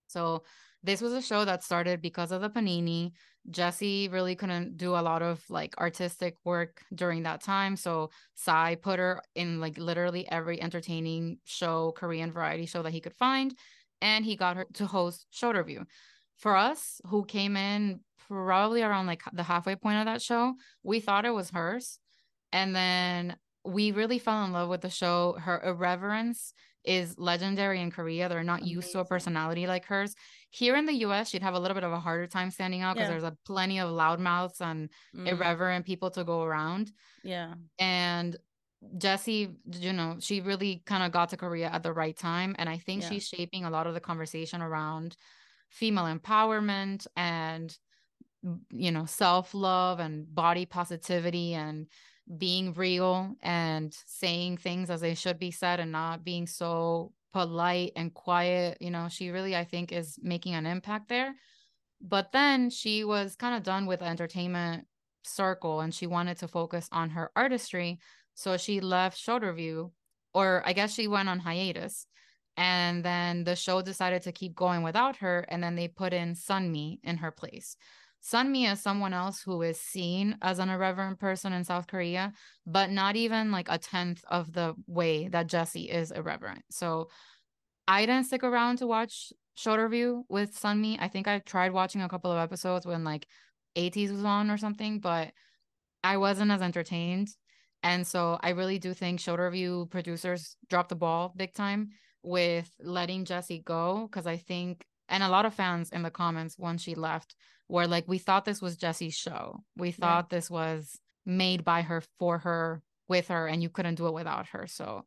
[0.07, 0.43] so
[0.84, 3.11] this was a show that started because of the panini
[3.49, 8.75] Jessi really couldn't do a lot of like artistic work during that time so PSY
[8.81, 13.55] put her in like literally every entertaining show korean variety show that he could find
[14.01, 15.86] and he got her to host Showterview
[16.38, 20.53] for us who came in probably around like the halfway point of that show
[20.84, 21.99] we thought it was hers
[22.51, 25.34] And then we really fell in love with the show.
[25.39, 26.53] Her irreverence
[26.84, 28.29] is legendary in Korea.
[28.29, 28.75] They're not Amazing.
[28.75, 30.15] used to a personality like hers.
[30.49, 32.95] Here in the US, she'd have a little bit of a harder time standing out
[32.95, 33.11] because yeah.
[33.11, 35.27] there's a plenty of loudmouths and mm.
[35.27, 36.91] irreverent people to go around.
[37.23, 37.53] Yeah.
[37.79, 38.36] And
[38.97, 42.55] Jessi, you know, she really kind of got to Korea at the right time.
[42.59, 43.09] And I think yeah.
[43.09, 45.15] she's shaping a lot of the conversation around
[45.69, 47.75] female empowerment and,
[48.69, 51.88] you know, self love and body positivity and
[52.38, 57.91] being real and saying things as they should be said and not being so polite
[57.95, 58.78] and quiet.
[58.80, 61.36] You know, she really, I think, is making an impact there.
[62.01, 64.86] But then she was kind of done with the entertainment
[65.24, 67.99] circle and she wanted to focus on her artistry.
[68.36, 69.91] So she left Showterview,
[70.34, 72.07] or I guess she went on hiatus.
[72.55, 75.45] And then the show decided to keep going without her.
[75.49, 77.76] And then they put in Sunmi in her place.
[78.24, 82.32] Sunmi is someone else who is seen as an irreverent person in South Korea,
[82.65, 86.63] but not even like a tenth of the way that Jessi is irreverent.
[86.71, 87.09] So
[87.88, 90.97] I didn't stick around to watch Showterview with Sun Sunmi.
[90.99, 93.28] I think I tried watching a couple of episodes when like
[93.76, 95.32] ATEEZ was on or something, but
[96.01, 97.30] I wasn't as entertained.
[97.84, 101.89] And so I really do think Showterview producers dropped the ball big time
[102.24, 106.57] with letting Jessi go because I think and a lot of fans in the comments
[106.57, 107.36] once she left
[107.74, 109.63] were like we thought this was Jessi's show.
[109.76, 114.05] We thought this was made by her for her with her and you couldn't do
[114.05, 114.67] it without her.
[114.67, 115.05] So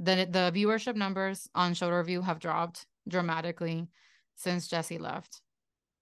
[0.00, 3.86] the the viewership numbers on Showterview have dropped dramatically
[4.34, 5.40] since Jessi left.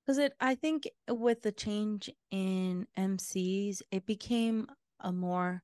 [0.07, 4.67] Cuz it I think with the change in MCs it became
[5.01, 5.63] a more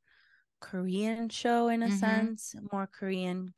[0.60, 1.96] Korean show in a mm-hmm.
[1.96, 3.54] sense, more Korean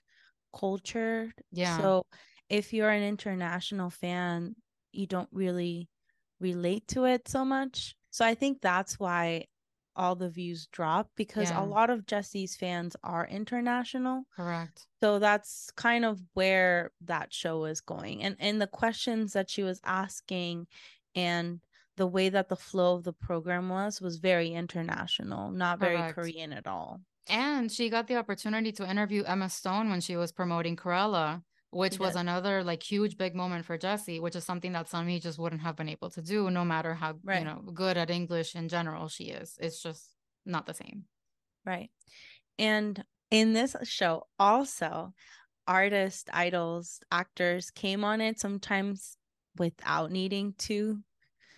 [0.55, 1.33] culture.
[1.51, 1.79] Yeah.
[1.79, 2.07] So
[2.49, 4.55] if you're an international fan,
[4.93, 5.89] you don't really
[6.41, 7.95] relate to it so much.
[8.11, 9.47] So I think that's why
[9.97, 11.63] all the views drop because yeah.
[11.63, 14.25] a lot of Jessi's fans are international.
[14.37, 14.87] Correct.
[15.03, 18.23] So that's kind of where that show is going.
[18.23, 20.67] And and the questions that she was asking
[21.15, 21.61] and
[21.97, 26.15] the way that the flow of the program was was very international, not very Correct.
[26.15, 27.01] Korean at all.
[27.29, 31.43] And she got the opportunity to interview Emma Stone when she was promoting Cruella
[31.77, 35.39] which was another like huge big moment for Jessi, which is something that Sunmi just
[35.39, 37.41] wouldn't have been able to do, no matter how right.
[37.41, 39.57] you know good at English in general she is.
[39.61, 40.05] It's just
[40.45, 41.05] not the same.
[41.65, 41.91] Right.
[42.59, 45.13] And in this show, also,
[45.67, 49.19] artists, idols, actors came on it sometimes
[49.59, 50.99] without needing to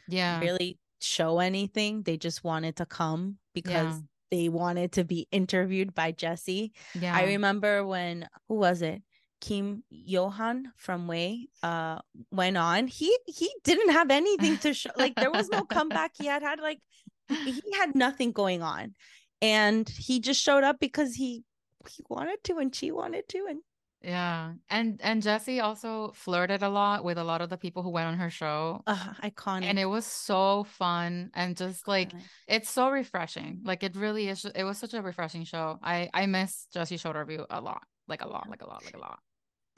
[0.09, 2.03] yeah really show anything.
[2.03, 4.01] They just wanted to come because yeah.
[4.31, 6.73] they wanted to be interviewed by Jessi.
[6.99, 7.15] Yeah.
[7.17, 9.03] I remember when who was it?
[9.41, 11.99] Kim Yohan from WEi uh
[12.31, 14.91] went on, he he didn't have anything to show.
[14.97, 16.13] Like there was no comeback.
[16.19, 16.81] He had had like
[17.29, 18.95] he had nothing going on,
[19.41, 21.45] and he just showed up because he
[21.89, 23.61] he wanted to and she wanted to and
[24.01, 24.53] yeah.
[24.71, 28.07] And and Jessi also flirted a lot with a lot of the people who went
[28.07, 28.83] on her show.
[28.87, 29.65] Uh, iconic.
[29.65, 32.23] And it was so fun and just like iconic.
[32.47, 33.61] it's so refreshing.
[33.65, 35.79] Like it really is it was such a refreshing show.
[35.83, 37.83] I i miss Jessi Showterview a lot.
[38.07, 39.19] Like a lot like a lot like a lot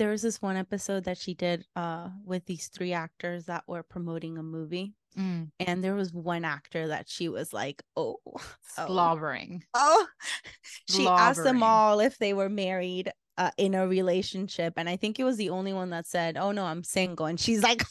[0.00, 3.82] there was this one episode that she did uh with these three actors that were
[3.82, 5.46] promoting a movie mm.
[5.60, 8.40] and there was one actor that she was like oh, oh.
[8.86, 10.28] slobbering oh, oh.
[10.88, 11.28] she slobbering.
[11.28, 15.24] asked them all if they were married uh, in a relationship and i think it
[15.24, 17.82] was the only one that said oh no i'm single and she's like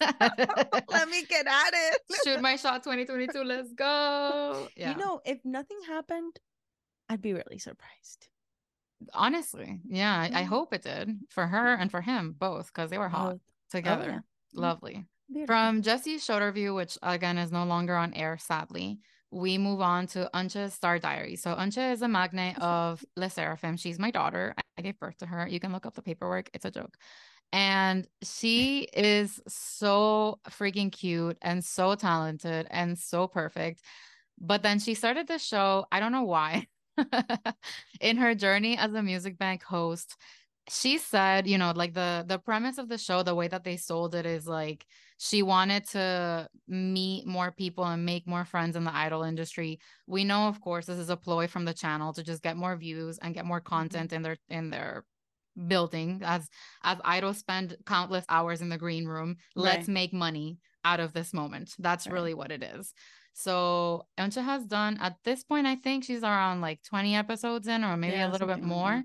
[0.00, 4.92] let me get at it shoot my shot 2022 let's go yeah.
[4.92, 6.38] you know if nothing happened
[7.08, 8.28] i'd be really surprised
[9.14, 10.44] honestly yeah I, I, mm-hmm.
[10.44, 13.40] hope it did for her and for him both because they were hot oh,
[13.70, 14.18] together oh, yeah.
[14.18, 14.60] Mm-hmm.
[14.60, 15.46] lovely Beautiful.
[15.46, 20.28] from Jessi Showterview which again is no longer on air sadly we move on to
[20.34, 21.36] Eunchae's Star Diary.
[21.36, 23.78] So Euncha is a maknae of Le Sserafim.
[23.78, 24.54] She's my daughter.
[24.76, 25.46] I gave birth to her.
[25.46, 26.50] You can look up the paperwork.
[26.52, 26.96] It's a joke.
[27.52, 33.82] And she is so freaking cute and so talented and so perfect.
[34.38, 35.86] But then she started the show.
[35.92, 36.66] I don't know why.
[38.00, 40.16] in her journey as a music bank host
[40.68, 43.76] she said you know like the the premise of the show the way that they
[43.76, 44.86] sold it is like
[45.18, 50.22] she wanted to meet more people and make more friends in the idol industry we
[50.22, 53.18] know of course this is a ploy from the channel to just get more views
[53.18, 53.74] and get more mm-hmm.
[53.74, 55.04] content in their in their
[55.66, 56.48] building as
[56.84, 59.64] as idols spend countless hours in the green room right.
[59.64, 62.14] let's make money out of this moment that's right.
[62.14, 62.94] really what it is
[63.32, 67.84] so Eunchae has done at this point, I think she's around like 20 episodes in,
[67.84, 69.02] or maybe yeah, a little bit more.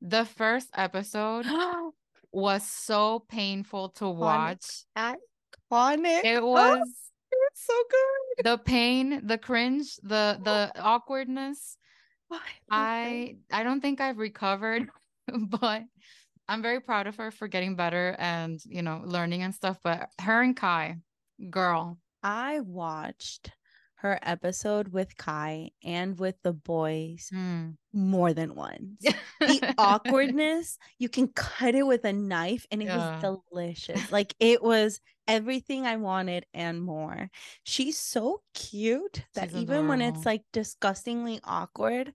[0.00, 1.46] The first episode
[2.32, 4.84] was so painful to watch.
[4.96, 6.24] Iconic.
[6.24, 6.80] It was
[7.54, 8.44] so good.
[8.44, 11.76] The pain, the cringe, the the awkwardness.
[12.70, 14.88] I I don't think I've recovered,
[15.48, 15.82] but
[16.48, 19.78] I'm very proud of her for getting better and you know learning and stuff.
[19.82, 20.96] But her and Kai,
[21.50, 23.52] girl, I watched
[23.96, 27.74] her episode with Kai and with the boys mm.
[27.92, 29.00] more than once.
[29.40, 33.20] the awkwardness, you can cut it with a knife and it Yeah.
[33.22, 34.00] was delicious.
[34.10, 37.30] Like it was everything I wanted and more.
[37.62, 42.12] She's so cute that She's even when it's like disgustingly awkward,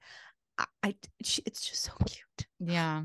[0.57, 2.47] I, I she, it's just so cute.
[2.60, 3.03] Yeah.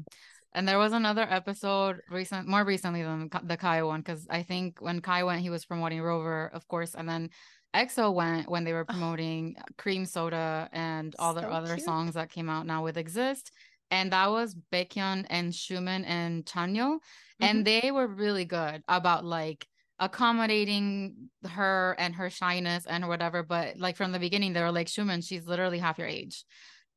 [0.54, 4.80] And there was another episode recent, more recently than the Kai one, because I think
[4.80, 7.30] when Kai went, he was promoting Rover, of course, and then
[7.74, 11.84] EXO went when they were promoting Cream Soda and all the So other cute.
[11.84, 13.50] songs that came out now with Exist,
[13.90, 16.98] and that was Baekhyun and Xiumin and Chanyeol,
[17.42, 17.44] Mm-hmm.
[17.44, 19.66] and they were really good about like
[19.98, 23.42] accommodating her and her shyness and whatever.
[23.42, 26.44] But like from the beginning, they were like, Xiumin, she's literally half your age.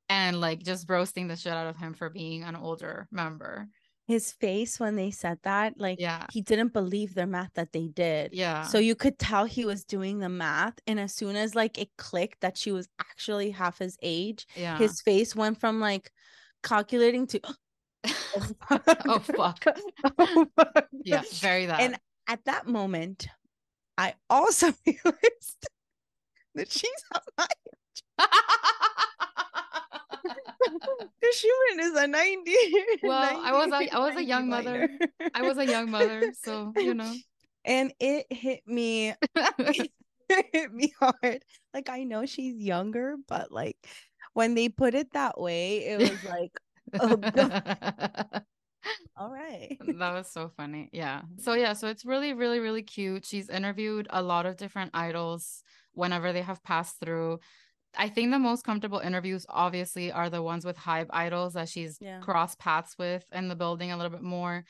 [0.10, 3.68] And like just roasting the shit out of him for being an older member.
[4.08, 6.26] His face when they said that, like Yeah.
[6.32, 8.34] he didn't believe their math that they did.
[8.34, 8.62] Yeah.
[8.64, 10.76] So you could tell he was doing the math.
[10.88, 14.78] And as soon as like it clicked that she was actually half his age, yeah.
[14.78, 16.10] his face went from like
[16.64, 17.42] calculating to
[18.70, 19.66] Oh, fuck.
[20.20, 20.88] Oh, fuck.
[21.04, 21.82] yeah, very that.
[21.82, 22.00] And
[22.30, 23.28] at that moment,
[23.98, 25.68] I also realized
[26.56, 27.48] that she's not my
[31.22, 32.56] the Xiumin is a 90.
[33.04, 34.80] Well, I was a- 90 I was a young 90 mother.
[34.80, 35.32] minor.
[35.34, 37.14] I was a young mother, so you know.
[37.66, 39.14] And it hit me
[39.60, 39.92] it
[40.54, 41.44] hit me hard.
[41.74, 43.78] Like I know she's younger, but like
[44.34, 46.52] when they put it that way, it was like,
[47.00, 48.44] oh god.
[49.18, 49.78] All right.
[49.98, 50.90] that was so funny.
[50.94, 51.22] Yeah.
[51.40, 53.26] So yeah, so it's really, really, really cute.
[53.26, 55.62] She's interviewed a lot of different idols
[55.94, 57.40] whenever they have passed through.
[57.98, 61.98] I think the most comfortable interviews obviously are the ones with Hybe idols that she's
[62.00, 62.20] Yeah.
[62.20, 64.64] crossed paths with in the building a little bit more.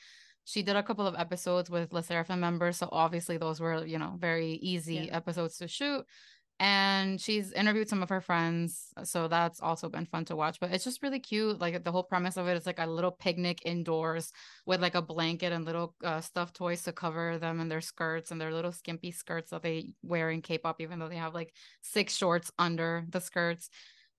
[0.44, 3.98] She did a couple of episodes with LE SSERAFIM members, so obviously those were, you
[3.98, 5.16] know, very easy Yeah.
[5.16, 6.06] episodes to shoot.
[6.60, 10.58] And she's interviewed some of her friends, so that's also been fun to watch.
[10.58, 11.60] But it's just really cute.
[11.60, 14.32] Like the whole premise of it is like a little picnic indoors
[14.66, 18.32] with like a blanket and little uh, stuffed toys to cover them and their skirts
[18.32, 21.54] and their little skimpy skirts that they wear in K-pop, even though they have like
[21.82, 23.70] six shorts under the skirts.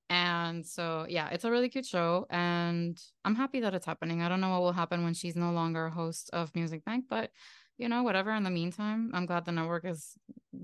[0.09, 4.23] And so, yeah, it's a really cute show, and I'm happy that it's happening.
[4.23, 7.05] I don't know what will happen when she's no longer a host of Music Bank,
[7.09, 7.29] but
[7.77, 8.31] you know, whatever.
[8.33, 10.17] In the meantime, I'm glad the network is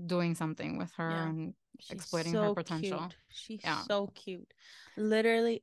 [0.06, 1.28] doing something with her Yeah.
[1.28, 2.98] and She's exploiting her potential.
[2.98, 3.16] Cute.
[3.30, 3.82] She's Yeah.
[3.82, 4.52] so cute.
[4.96, 5.62] Literally,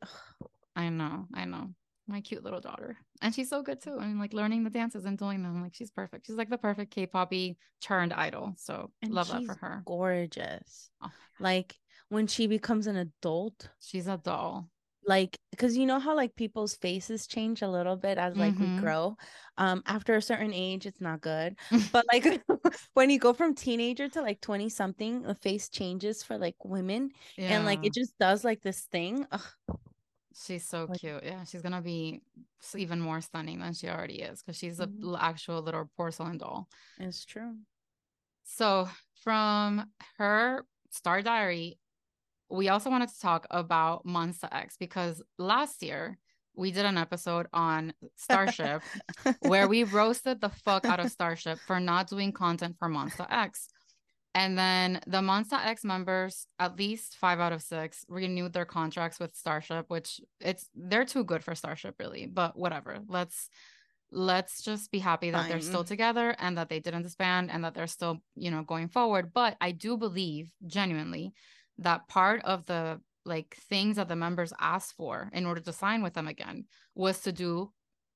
[0.75, 1.69] I know, I know.
[2.07, 2.97] My cute little daughter.
[3.21, 3.97] And she's so good too.
[3.97, 5.61] I mean, like learning the dances and doing them.
[5.61, 6.27] Like she's perfect.
[6.27, 8.53] She's like the perfect K-poppy turned idol.
[8.57, 9.81] So and love that for her.
[9.85, 10.89] gorgeous.
[11.01, 14.69] Oh, Like when she becomes an adult, she's a doll.
[15.05, 18.75] Like because you know how like people's faces change a little bit as like Mhm.
[18.75, 19.15] we grow
[19.57, 21.55] um after a certain age it's not good
[21.91, 22.23] but like
[22.93, 27.11] when you go from teenager to like 20 something the face changes for like women
[27.37, 29.41] and like it just does like this thing Ugh,
[30.35, 31.23] She's so Like- cute.
[31.23, 32.21] Yeah, she's gonna be
[32.75, 35.03] even more stunning than she already is because she's a Mhm.
[35.03, 36.67] l- actual little porcelain doll.
[36.97, 37.55] it's true
[38.43, 38.89] So
[39.23, 41.77] from her Star Diary,
[42.49, 46.17] we also wanted to talk about Monsta X because last year
[46.55, 48.83] we did an episode on Starship
[49.41, 53.69] where we roasted the fuck out of Starship for not doing content for Monsta X.
[54.35, 59.19] And then the Monsta X members, at least five out of six, renewed their contracts
[59.19, 62.25] with Starship, which it's they're too good for Starship, really.
[62.25, 62.99] But whatever.
[63.07, 63.49] Let's
[64.11, 67.73] let's just be happy that they're still together and that they didn't disband and that
[67.73, 69.31] they're still, you know, going forward.
[69.33, 71.33] But I do believe genuinely
[71.77, 76.03] that part of the like things that the members asked for in order to sign
[76.03, 77.71] with them again was to do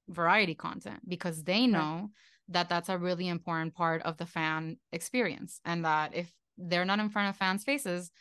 [0.09, 2.09] variety content because they know
[2.49, 6.99] that that's a really important part of the fan experience and that if they're not
[6.99, 8.11] in front of fans faces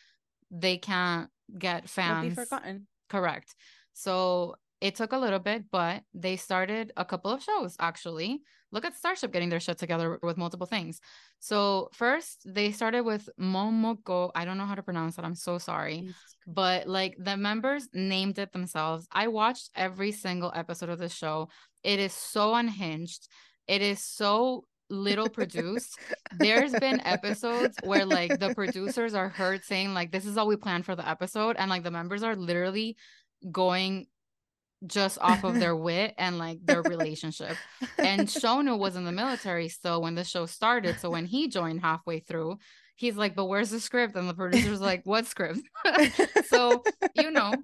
[0.50, 1.28] they can't
[1.58, 2.86] get Won't be fans forgotten.
[3.08, 3.54] Correct.
[3.92, 8.42] So it took a little bit but they started a couple of shows actually
[8.76, 11.00] look at starship getting their shit together with multiple things
[11.40, 15.58] so first they started with momoko i don't know how to pronounce that i'm so
[15.58, 16.14] sorry
[16.46, 19.08] but like the members named it themselves.
[19.10, 21.48] I watched every single episode of the show.
[21.82, 23.28] It is so unhinged.
[23.66, 25.98] It is so little produced.
[26.38, 30.56] There's been episodes where like the producers are heard saying like this is all we
[30.56, 32.96] planned for the episode and like the members are literally
[33.50, 34.06] going
[34.86, 37.56] just off of their wit and like their relationship.
[37.98, 41.00] And Shownu was in the military still when the show started.
[41.00, 42.58] So when he joined halfway through,
[42.96, 44.16] he's like, but where's the script?
[44.16, 45.60] And the producer's like, what script?
[46.46, 46.82] so,
[47.14, 47.54] you know,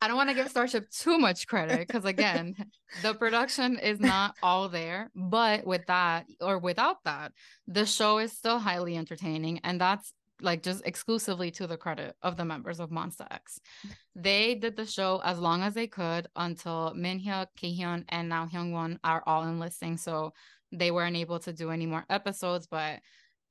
[0.00, 2.54] I don't want to give Starship too much credit because, again,
[3.02, 5.10] the production is not all there.
[5.14, 7.32] But with that or without that,
[7.66, 9.60] the show is still highly entertaining.
[9.64, 10.12] And that's
[10.42, 13.60] like just exclusively to the credit of the members of Monsta X.
[13.86, 13.90] Mm.
[14.16, 18.98] They did the show as long as they could until Minhyuk, Kihyun, and now Hyungwon
[19.04, 19.96] are all enlisting.
[19.96, 20.32] So
[20.72, 22.66] they weren't able to do any more episodes.
[22.66, 23.00] But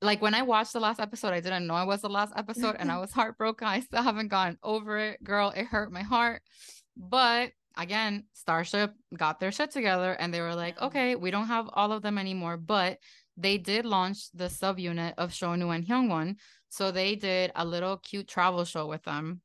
[0.00, 2.76] like when I watched the last episode, I didn't know it was the last episode
[2.78, 3.66] and I was heartbroken.
[3.66, 5.24] I still haven't gotten over it.
[5.24, 6.42] Girl, it hurt my heart.
[6.96, 11.70] But again, Starship got their shit together and they were like, okay, we don't have
[11.72, 12.98] all of them anymore, but
[13.36, 16.36] they did launch the subunit of Shownu and Hyungwon.
[16.72, 19.42] So they did a little cute travel show with them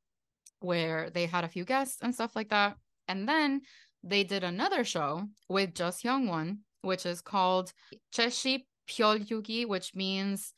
[0.61, 2.77] where they had a few guests and stuff like that.
[3.09, 3.63] And then
[4.01, 7.73] they did another show with just Hyungwon, which is called
[8.13, 10.53] Cheshi Pyolyugi, which means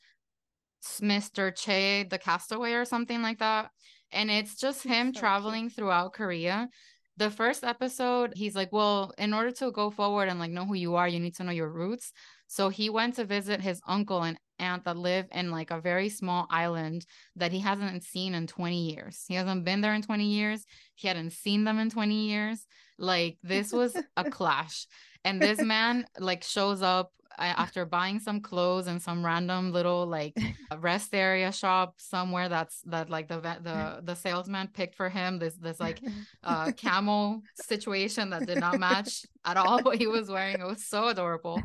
[1.00, 1.52] Mr.
[1.52, 3.72] Che the Castaway or something like that.
[4.12, 5.72] And it's just him so traveling cute.
[5.72, 6.68] throughout Korea.
[7.16, 10.74] The first episode, he's like, Well, in order to go forward and like know who
[10.74, 12.12] you are, you need to know your roots.
[12.46, 16.08] So he went to visit his uncle and aunt that live in like a very
[16.08, 17.06] small island
[17.36, 19.24] that he hasn't seen in 20 years.
[19.26, 20.64] He hasn't been there in 20 years.
[20.94, 22.66] He hadn't seen them in 20 years.
[22.98, 24.86] Like this was a clash.
[25.24, 30.36] And this man like shows up after buying some clothes and some random little like
[30.78, 35.54] rest area shop somewhere that's that like the the the salesman picked for him this
[35.54, 36.00] this like
[36.44, 40.84] uh camel situation that did not match at all what he was wearing it was
[40.84, 41.60] so adorable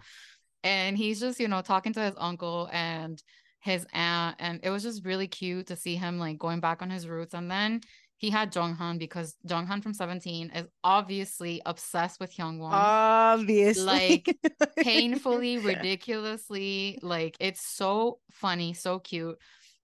[0.65, 3.23] and he's just you know talking to his uncle and
[3.61, 6.89] his aunt and it was just really cute to see him like going back on
[6.89, 7.79] his roots and then
[8.17, 12.71] he had Jeonghan because Jeonghan from 17 is obviously obsessed with Hyungwon.
[12.71, 13.83] Obviously.
[13.83, 14.37] Like
[14.77, 19.37] painfully, ridiculously, like it's so funny, so cute.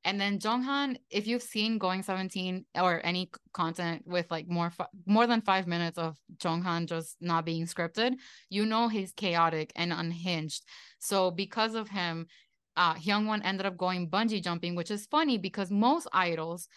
[0.04, 4.72] And then Jeonghan, if you've seen Going 17 or any content with like more
[5.06, 8.14] more than five minutes of Jeonghan just not being scripted,
[8.50, 10.64] you know he's chaotic and unhinged.
[11.00, 12.28] So because of him,
[12.76, 16.68] uh Hyungwon ended up going bungee jumping, which is funny because most idols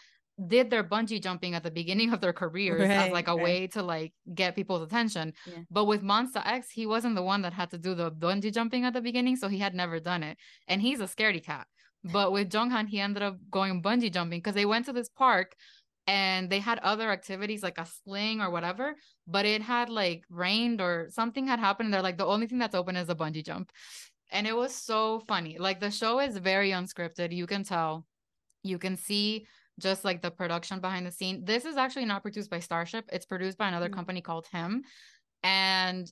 [0.49, 3.45] did their bungee jumping at the beginning of their careers right, as like a right.
[3.45, 5.33] way to like get people's attention.
[5.47, 5.59] Yeah.
[5.71, 8.85] But with Monsta X, he wasn't the one that had to do the bungee jumping
[8.85, 10.37] at the beginning, so he had never done it.
[10.67, 11.67] And he's a scaredy cat.
[12.05, 15.57] But with Jeonghan, he ended up going bungee jumping because they went to this park
[16.07, 18.95] and they had other activities like a sling or whatever,
[19.27, 21.87] but it had like rained or something had happened.
[21.87, 23.73] And they're like, the only thing that's open is a bungee jump.
[24.31, 25.57] And it was so funny.
[25.59, 27.35] Like the show is very unscripted.
[27.35, 28.07] You can tell.
[28.63, 29.47] You can see
[29.81, 31.45] just like the production behind the scene.
[31.45, 33.09] This is actually not produced by Starship.
[33.13, 33.95] It's produced by another mm-hmm.
[33.95, 34.83] company called Him.
[35.43, 36.11] And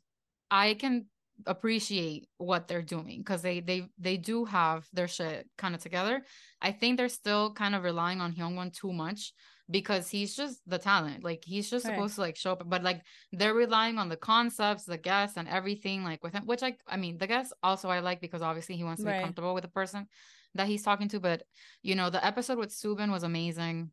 [0.51, 1.07] I can
[1.47, 6.23] appreciate what they're doing because they they they do have their shit kind of together.
[6.61, 9.33] I think they're still kind of relying on Hyungwon too much
[9.71, 11.25] because he's just the talent.
[11.25, 11.95] Like he's just right.
[11.95, 13.03] supposed to like show up, but like
[13.33, 16.45] they're relying on the concepts, the guests, and everything like with him.
[16.47, 19.19] Which I I mean the guests also I like because obviously he wants to right.
[19.19, 20.07] be comfortable with the person
[20.55, 21.21] that he's talking to.
[21.21, 21.43] But
[21.83, 23.91] you know the episode with Subin was amazing.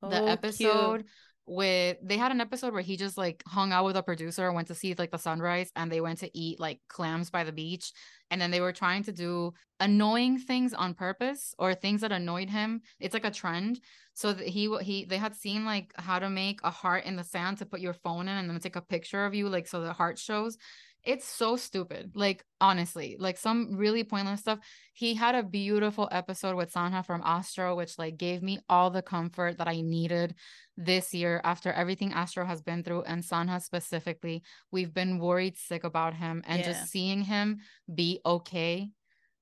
[0.00, 1.06] So the oh, episode cute
[1.46, 4.68] with they had an episode where he just like hung out with a producer went
[4.68, 7.92] to see like the sunrise and they went to eat like clams by the beach
[8.30, 12.48] and then they were trying to do annoying things on purpose or things that annoyed
[12.48, 12.80] him.
[12.98, 13.80] It's like a trend.
[14.14, 17.24] So that he he they had seen like how to make a heart in the
[17.24, 19.80] sand to put your phone in and then take a picture of you like so
[19.80, 20.56] the heart shows
[21.04, 22.12] it's so stupid.
[22.14, 24.58] Like honestly, like some really pointless stuff.
[24.92, 29.02] He had a beautiful episode with Sanha from Astro, which like gave me all the
[29.02, 30.34] comfort that I needed
[30.76, 34.42] this year after everything Astro has been through and Sanha specifically.
[34.70, 36.72] We've been worried sick about him and yeah.
[36.72, 37.58] just seeing him
[37.92, 38.90] be okay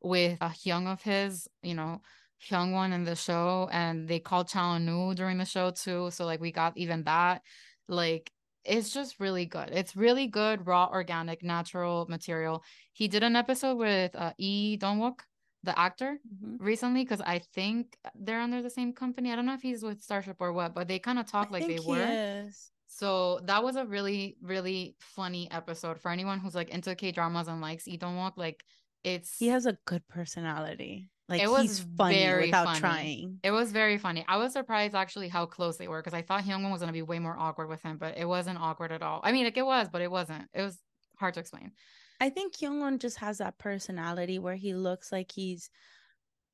[0.01, 2.03] with a young of his, you know,
[2.51, 6.11] Hyungwon in the show and they called Cha Eunwoo during the show too.
[6.11, 7.43] So like we got even that.
[7.89, 8.33] Like
[8.65, 9.71] it's just really good.
[9.73, 12.63] It's really good, raw, organic, natural material.
[12.93, 15.25] He did an episode with uh, Lee Dongwook,
[15.63, 16.63] the actor, mm-hmm.
[16.63, 19.33] recently because I think they're under the same company.
[19.33, 21.53] I don't know if he's with Starship or what, but they kind of talk I
[21.53, 22.45] like they were.
[22.47, 22.71] Is.
[22.87, 27.49] So that was a really, really funny episode for anyone who's like into K dramas
[27.49, 28.37] and likes Lee Dongwook.
[28.37, 28.63] Like
[29.03, 31.09] it's he has a good personality.
[31.29, 32.81] Like it was funny very without funny.
[32.81, 33.39] trying.
[33.43, 34.25] It was very funny.
[34.29, 37.03] I was surprised actually how close they were because I thought Hyungwon was gonna be
[37.03, 39.21] way more awkward with him, but it wasn't awkward at all.
[39.23, 40.49] I mean, like it was, but it wasn't.
[40.53, 40.79] It was
[41.17, 41.73] hard to explain.
[42.21, 45.71] I think Hyungwon just has that personality where he looks like he's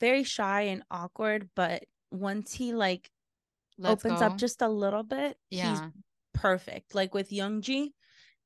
[0.01, 3.11] very shy and awkward, but once he like
[3.78, 4.27] Let's opens go.
[4.27, 5.70] up just a little bit, yeah.
[5.70, 5.81] he's
[6.35, 6.95] perfect.
[6.95, 7.95] Like with Young Ji,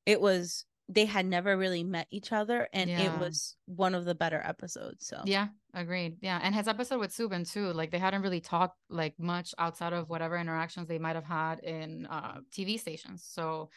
[0.07, 3.03] it was they had never really met each other and yeah.
[3.03, 6.19] it was one of the better episodes so yeah agreed.
[6.21, 7.73] Yeah, and his episode with Subin too.
[7.73, 11.61] Like they hadn't really talked like much outside of whatever interactions they might have had
[11.61, 13.25] in uh, TV stations.
[13.25, 13.71] So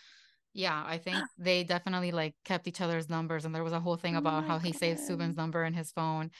[0.53, 3.97] yeah, I think they definitely like kept each other's numbers, and there was a whole
[3.97, 6.31] thing Oh about my how he saved Subin's number in his phone.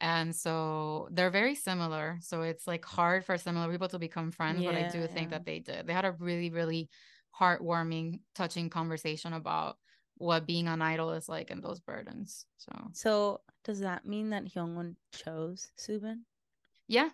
[0.00, 2.18] And so they're very similar.
[2.22, 5.30] So it's like hard for similar people to become friends, but I Yeah, do think
[5.30, 5.86] that they did.
[5.86, 6.90] They had a really, really
[7.40, 9.78] heartwarming, touching conversation about
[10.18, 12.46] what being an idol is like and those burdens.
[12.58, 16.20] So So does that mean that Hyungwon chose Subin?
[16.88, 17.10] yeah,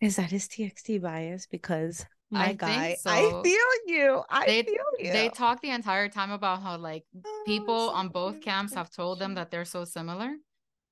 [0.00, 1.46] Is that his TXT bias?
[1.46, 3.10] Because my I guy, so.
[3.10, 4.22] I feel you.
[4.30, 5.12] I they feel you.
[5.12, 8.44] they talk the entire time about how like Oh, people so on both cute.
[8.44, 10.30] camps have told them that they're so similar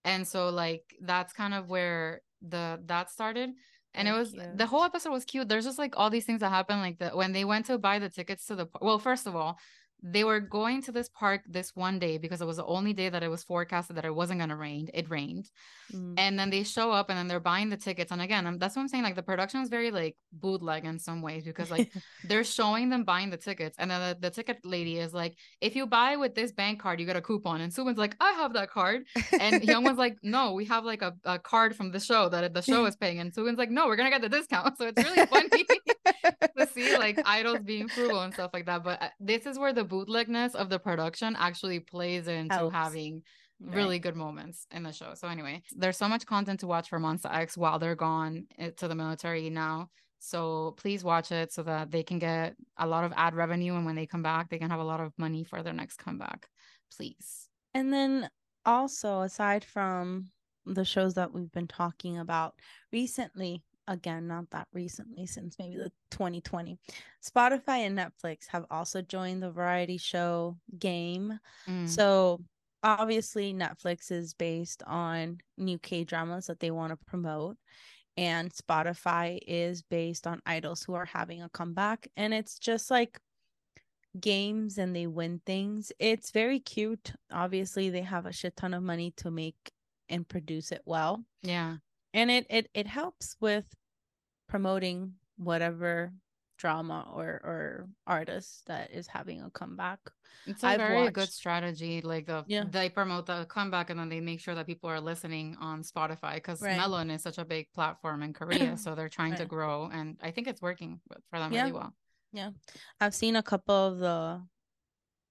[0.05, 3.51] and so like that's kind of where the that started
[3.95, 6.41] and it So was the whole episode was cute there's just like all these things
[6.41, 9.27] that happen like the when they went to buy the tickets to the well first
[9.27, 9.59] of all
[10.03, 13.09] they were going to this park this one day because it was the only day
[13.09, 15.51] that it was forecasted that it wasn't going to rain it rained
[15.91, 16.17] Mm.
[16.19, 18.77] and then they show up and then they're buying the tickets and again I'm, that's
[18.77, 21.91] what i'm saying like the production is very like bootleg in some ways because like
[22.25, 25.75] they're showing them buying the tickets and then the, the ticket lady is like if
[25.75, 28.53] you buy with this bank card you get a coupon and Subin's like i have
[28.53, 29.05] that card
[29.41, 32.61] and Hyungwon's like no we have like a, a card from the show that the
[32.61, 35.27] show is paying and Subin's like no we're gonna get the discount so it's really
[35.27, 35.65] funny
[36.59, 39.73] to see like idols being frugal and stuff like that but uh, this is where
[39.73, 42.75] the bootlegness of the production actually plays into Helps.
[42.75, 43.23] having
[43.61, 43.75] Right.
[43.75, 45.15] really good moments in the show.
[45.15, 48.71] So anyway, there's so much content to watch for Monsta X while they're gone eh,
[48.77, 49.89] to the military now.
[50.21, 53.85] So please watch it so that they can get a lot of ad revenue and
[53.85, 56.47] when they come back, they can have a lot of money for their next comeback.
[56.97, 57.49] Please.
[57.75, 58.31] And then
[58.65, 60.31] also, aside from
[60.65, 62.55] the shows that we've been talking about
[62.93, 66.79] recently, again, not that recently, since maybe the 2020,
[67.25, 71.41] Spotify and Netflix have also joined the variety show game.
[71.69, 72.45] Mm, So
[72.83, 77.57] obviously, Netflix is based on new K dramas that they want to promote.
[78.17, 82.09] And Spotify is based on idols who are having a comeback.
[82.17, 83.21] And it's just like
[84.19, 85.93] games and they win things.
[85.99, 87.13] It's very cute.
[87.31, 89.73] Obviously, they have a shit ton of money to make
[90.09, 91.25] and produce it well.
[91.43, 91.77] yeah.
[92.15, 93.67] And it it it helps with
[94.49, 96.13] promoting whatever
[96.59, 100.01] drama or or artist that is having a comeback.
[100.45, 102.01] It's a I've very good strategy.
[102.03, 102.65] Like the Yeah.
[102.69, 106.35] they promote the comeback and then they make sure that people are listening on Spotify
[106.35, 106.77] because Right.
[106.77, 108.77] Melon is such a big platform in Korea.
[108.77, 111.01] so they're trying to grow and I think it's working
[111.31, 111.61] for them Yeah.
[111.63, 111.95] really well.
[112.33, 112.51] Yeah,
[113.01, 114.43] I've seen a couple of the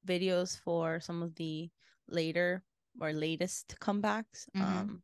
[0.08, 1.70] videos for some of the
[2.08, 2.64] later
[3.02, 4.48] or latest comebacks.
[4.56, 4.62] Mhm.
[4.62, 5.04] Um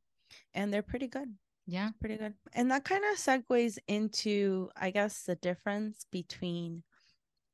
[0.53, 1.35] and they're pretty good.
[1.65, 1.91] Yeah.
[1.99, 2.33] pretty good.
[2.53, 6.83] And that kind of segues into, I guess, the difference between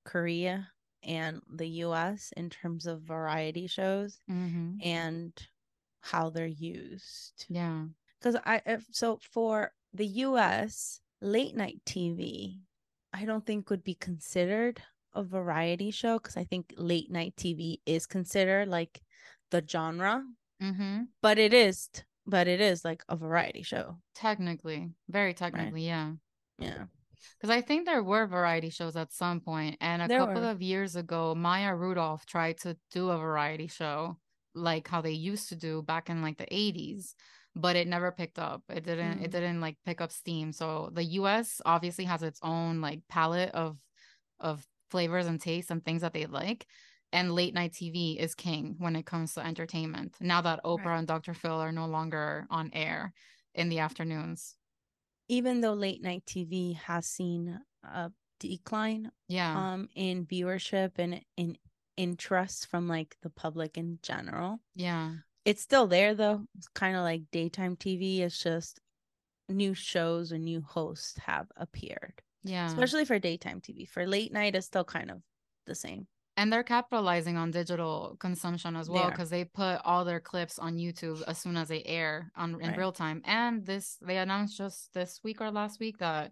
[0.06, 0.72] Korea
[1.04, 4.78] and the US in terms of variety shows Mm-hmm.
[4.82, 5.34] and
[6.02, 7.46] how they're used.
[7.50, 7.86] Yeah.
[8.20, 12.60] Because I, if, so for the US, late night TV,
[13.14, 14.82] I don't think would be considered
[15.14, 19.02] a variety show because I think late night TV is considered like
[19.52, 20.24] the genre,
[20.62, 21.04] Mm-hmm.
[21.22, 21.90] but it is,
[22.30, 23.98] but it is like a variety show.
[24.16, 26.14] Technically, very technically, yeah.
[26.58, 26.86] Yeah.
[27.38, 30.50] Because I think there were variety shows at some point, and a There couple were.
[30.52, 34.18] of years ago, Maya Rudolph tried to do a variety show
[34.56, 37.14] like how they used to do back in like the 80s,
[37.56, 38.64] but it never picked up.
[38.70, 39.32] It didn't it Mm.
[39.32, 40.52] didn't like pick up steam.
[40.54, 43.78] So the US obviously has its own like palette of
[44.40, 46.66] of flavors and tastes and things that they like.
[47.12, 50.16] And late night TV is king when it comes to entertainment.
[50.22, 51.00] Now that Oprah Right.
[51.00, 51.34] and Dr.
[51.34, 53.14] Phil are no longer on air
[53.56, 54.56] in the afternoons.
[55.28, 59.74] even though late night TV has seen a decline Yeah.
[59.74, 61.58] um in viewership and in
[61.98, 64.60] interest from like the public in general.
[64.76, 65.16] yeah.
[65.46, 66.46] It's still there though.
[66.58, 68.20] It's kind of like daytime TV.
[68.22, 68.80] It's just
[69.48, 72.22] new shows and new hosts have appeared.
[72.44, 72.68] Yeah.
[72.68, 73.88] Especially for daytime TV.
[73.88, 75.22] For late night it's still kind of
[75.66, 76.08] the same.
[76.40, 80.78] And they're capitalizing on digital consumption as well because they put all their clips on
[80.78, 82.78] YouTube as soon as they air on in Right.
[82.78, 83.22] real time.
[83.26, 86.32] And this they announced just this week or last week that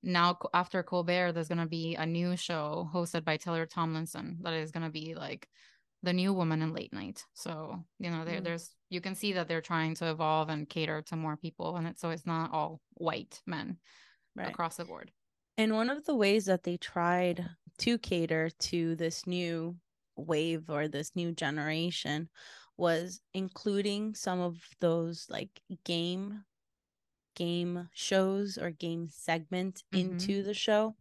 [0.00, 4.70] now after Colbert, there's gonna be a new show hosted by Taylor Tomlinson that is
[4.70, 5.48] gonna be like
[6.04, 7.24] the new woman in late night.
[7.34, 8.44] So you know, Mm.
[8.44, 11.88] there's you can see that they're trying to evolve and cater to more people, and
[11.88, 13.80] it so it's not all white men
[14.36, 14.46] Right.
[14.46, 15.10] across the board.
[15.58, 19.78] And one of the ways that they tried to cater to this new
[20.16, 22.30] wave or this new generation
[22.78, 26.44] was including some of those like game
[27.36, 30.00] game shows or game segments Mhm.
[30.00, 30.96] into the show.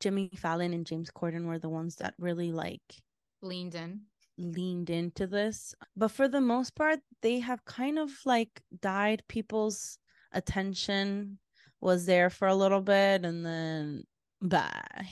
[0.00, 3.02] Jimmy Fallon and James Corden were the ones that really like
[3.40, 4.08] Leaned in.
[4.38, 5.74] leaned into this.
[5.96, 9.24] But for the most part, they have kind of like died.
[9.28, 9.98] People's
[10.32, 11.38] attention
[11.80, 14.04] was there for a little bit and then
[14.40, 15.08] bye.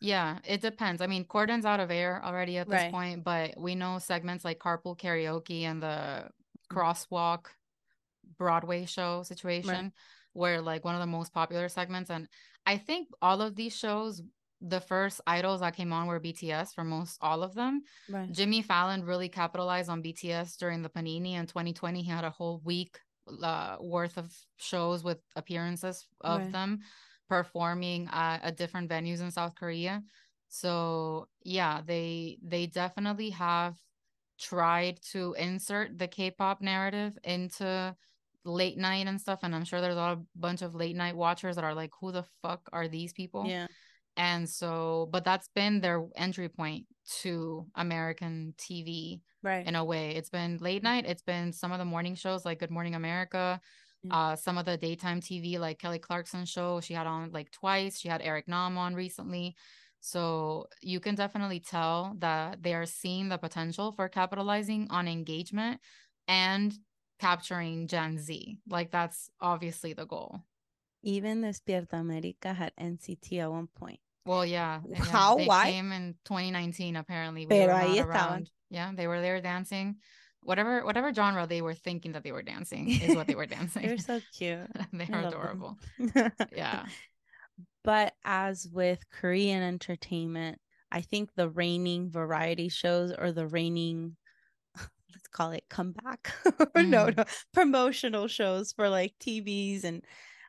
[0.00, 1.00] Yeah, it depends.
[1.00, 2.90] I mean, Corden's out of air already at this Right.
[2.90, 5.86] point, but we know segments like Carpool Karaoke and the
[6.66, 6.76] Mm.
[6.76, 7.46] Crosswalk
[8.36, 9.92] Broadway show situation
[10.34, 12.10] were like one of the most popular segments.
[12.10, 12.28] And
[12.66, 14.22] I think all of these shows,
[14.60, 17.82] the first idols that came on were BTS for most all of them.
[18.08, 18.30] Right.
[18.32, 22.02] Jimmy Fallon really capitalized on BTS during the Panini in 2020.
[22.02, 22.98] He had a whole week
[23.42, 26.52] uh, worth of shows with appearances of Right.
[26.52, 26.80] them
[27.28, 30.02] performing at, at different venues in South Korea.
[30.48, 33.76] So yeah, they they definitely have
[34.38, 37.94] tried to insert the K-pop narrative into
[38.44, 39.40] late night and stuff.
[39.42, 42.24] And I'm sure there's a bunch of late night watchers that are like, who the
[42.42, 43.46] fuck are these people?
[43.46, 43.66] Yeah.
[44.16, 46.86] And so, but that's been their entry point
[47.20, 49.66] to American TV Right.
[49.66, 50.14] in a way.
[50.14, 53.60] It's been late night, it's been some of the morning shows like Good Morning America,
[54.04, 54.16] Yeah.
[54.32, 56.80] uh, some of the daytime TV like Kelly Clarkson show.
[56.80, 57.98] She had on like TWICE.
[57.98, 59.56] She had Eric Nam on recently.
[60.00, 65.80] So you can definitely tell that they are seeing the potential for capitalizing on engagement
[66.28, 66.72] and
[67.20, 68.58] capturing Gen Z.
[68.68, 70.42] Like that's obviously the goal.
[71.02, 74.00] Even Despierta America had NCT at one point.
[74.24, 74.80] Well, yeah.
[74.96, 75.36] How?
[75.36, 75.70] They Why?
[75.72, 77.46] came in 2019, apparently.
[77.46, 78.06] We Pero ahí estaban.
[78.06, 78.50] around.
[78.70, 79.96] Yeah, they were there dancing.
[80.44, 83.86] Whatever whatever genre they were thinking that they were dancing is what they were dancing.
[83.86, 84.66] They're so cute.
[84.92, 85.78] they are adorable.
[86.54, 86.86] Yeah.
[87.84, 90.60] But as with Korean entertainment,
[90.90, 94.16] I think the reigning variety shows or the reigning,
[94.76, 96.32] let's call it comeback,
[96.74, 97.16] or no, Mm.
[97.16, 100.04] no, promotional shows for like TVs and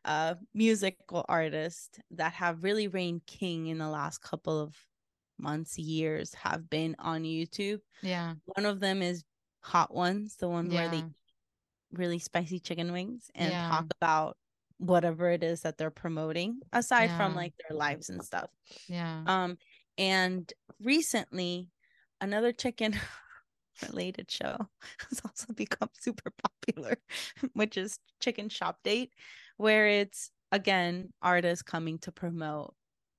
[0.05, 4.75] uh, musical artists that have really reigned king in the last couple of
[5.37, 7.81] months, years have been on YouTube.
[8.01, 8.35] Yeah.
[8.45, 9.23] One of them is
[9.63, 11.07] Hot Ones, the one where they eat
[11.91, 13.67] really spicy chicken wings and Yeah.
[13.69, 14.37] talk about
[14.77, 18.49] whatever it is that they're promoting aside from like their lives and stuff.
[18.87, 19.23] Yeah.
[19.25, 19.57] Um
[19.97, 21.69] and recently
[22.21, 22.95] another chicken
[23.81, 24.57] related show
[25.09, 26.97] has also become super popular,
[27.53, 29.13] which is Chicken Shop Date,
[29.57, 32.75] where it's again artists coming to promote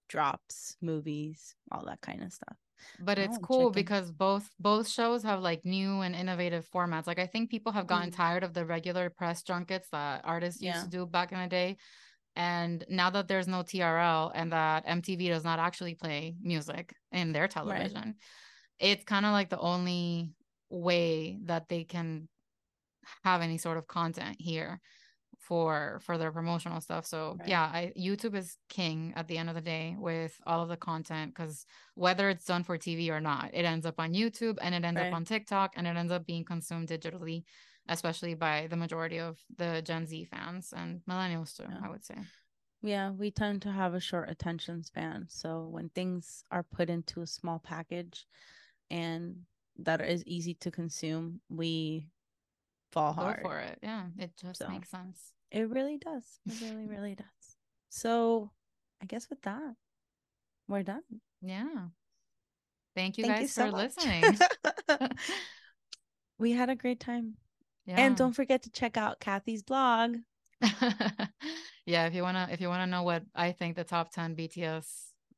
[0.09, 2.57] drops, movies, all that kind of stuff.
[2.99, 7.07] But it's Oh, cool because both both shows have like new and innovative formats.
[7.07, 8.13] Like I think people have gotten Mm.
[8.13, 10.85] tired of the regular press junkets that artists used Yeah.
[10.85, 11.77] to do back in the day.
[12.37, 17.33] And now that there's no TRL and that MTV does not actually play music in
[17.33, 18.17] their television,
[18.79, 20.35] it's kind of like the only
[20.71, 22.29] way that they can
[23.25, 24.81] have any sort of content here
[25.47, 27.07] for for their promotional stuff.
[27.07, 27.49] So Right.
[27.49, 30.77] yeah, I YouTube is king at the end of the day with all of the
[30.77, 34.75] content because whether it's done for TV or not, it ends up on YouTube and
[34.75, 35.09] it ends Right.
[35.09, 37.45] up on TikTok and it ends up being consumed digitally,
[37.89, 41.81] especially by the majority of the Gen Z fans and millennials too, Yeah.
[41.83, 42.17] I would say.
[42.83, 45.27] Yeah, we tend to have a short attention span.
[45.29, 48.27] So when things are put into a small package
[48.91, 49.37] and
[49.79, 52.09] that is easy to consume, we
[52.95, 53.41] fall Go hard.
[53.43, 53.79] for it.
[53.83, 54.69] Yeah, it just So.
[54.69, 55.33] makes sense.
[55.51, 56.25] It really does.
[56.47, 57.27] It really, really does.
[57.91, 58.51] So
[59.03, 59.75] I guess with that,
[60.69, 61.03] we're done.
[61.43, 61.89] Yeah.
[62.97, 63.97] Thank you Thank guys so for much.
[63.97, 64.39] listening.
[66.39, 67.35] we had a great time.
[67.87, 67.97] yeah.
[68.01, 70.17] And don't forget to check out Kathy's blog.
[71.87, 74.87] yeah, if you wanna if you wanna know what I think the top ten BTS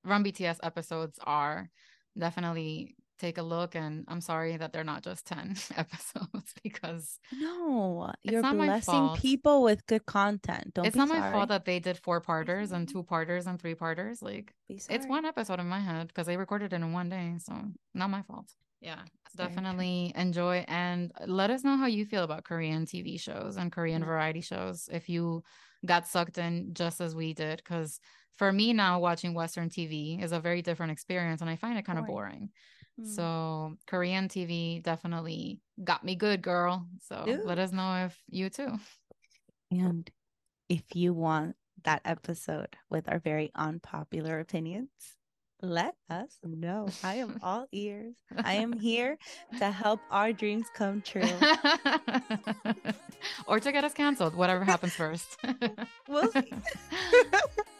[0.04, 1.68] Run BTS episodes are,
[2.16, 3.74] definitely take a look.
[3.74, 9.86] And I'm sorry that they're not just ten episodes because No, you're blessing people with
[9.86, 10.74] good content.
[10.74, 12.98] Don't it's be not my fault that they did four parters and mm-hmm.
[12.98, 14.22] two parters and three parters.
[14.22, 17.54] Like it's one episode in my head because they recorded it in one day, so
[17.94, 18.46] not my fault.
[18.80, 19.00] Yeah,
[19.34, 23.72] very definitely enjoy and let us know how you feel about Korean TV shows and
[23.72, 24.06] Korean Yeah.
[24.06, 25.42] variety shows if you
[25.84, 27.58] got sucked in just as we did.
[27.58, 28.00] Because
[28.36, 31.86] for me now, watching Western TV is a very different experience, and I find it
[31.86, 32.50] kind of Boring.
[32.96, 33.10] Boring.
[33.10, 33.14] Mm.
[33.14, 36.86] So Korean TV definitely got me good, girl.
[37.08, 38.78] So let us know if you too.
[39.70, 40.10] And
[40.68, 44.90] if you want that episode with our very unpopular opinions,
[45.62, 46.88] let us know.
[47.02, 48.14] I am all ears.
[48.44, 49.18] I am here
[49.58, 51.22] to help our dreams come true.
[53.46, 55.38] or to get us canceled, whatever happens first.
[56.08, 56.52] We'll see.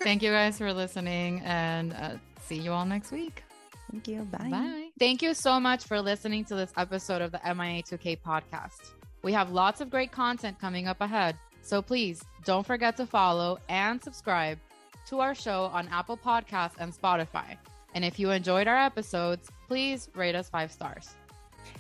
[0.01, 3.45] Thank you guys for listening and uh, see you all next week.
[3.91, 4.23] Thank you.
[4.23, 4.49] Bye.
[4.51, 4.89] Bye.
[4.99, 8.91] Thank you so much for listening to this episode of the MIA2K podcast.
[9.23, 13.59] We have lots of great content coming up ahead, so please don't forget to follow
[13.69, 14.59] and subscribe
[15.07, 17.57] to our show on Apple Podcasts and Spotify.
[17.95, 21.15] And if you enjoyed our episodes, please rate us five stars.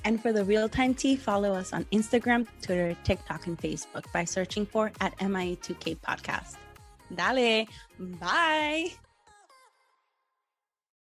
[0.05, 4.24] And for the real time tea, follow us on Instagram, Twitter, TikTok, and Facebook by
[4.24, 6.57] searching for at MIA2K Podcast.
[7.15, 7.66] Dale,
[7.99, 9.06] bye.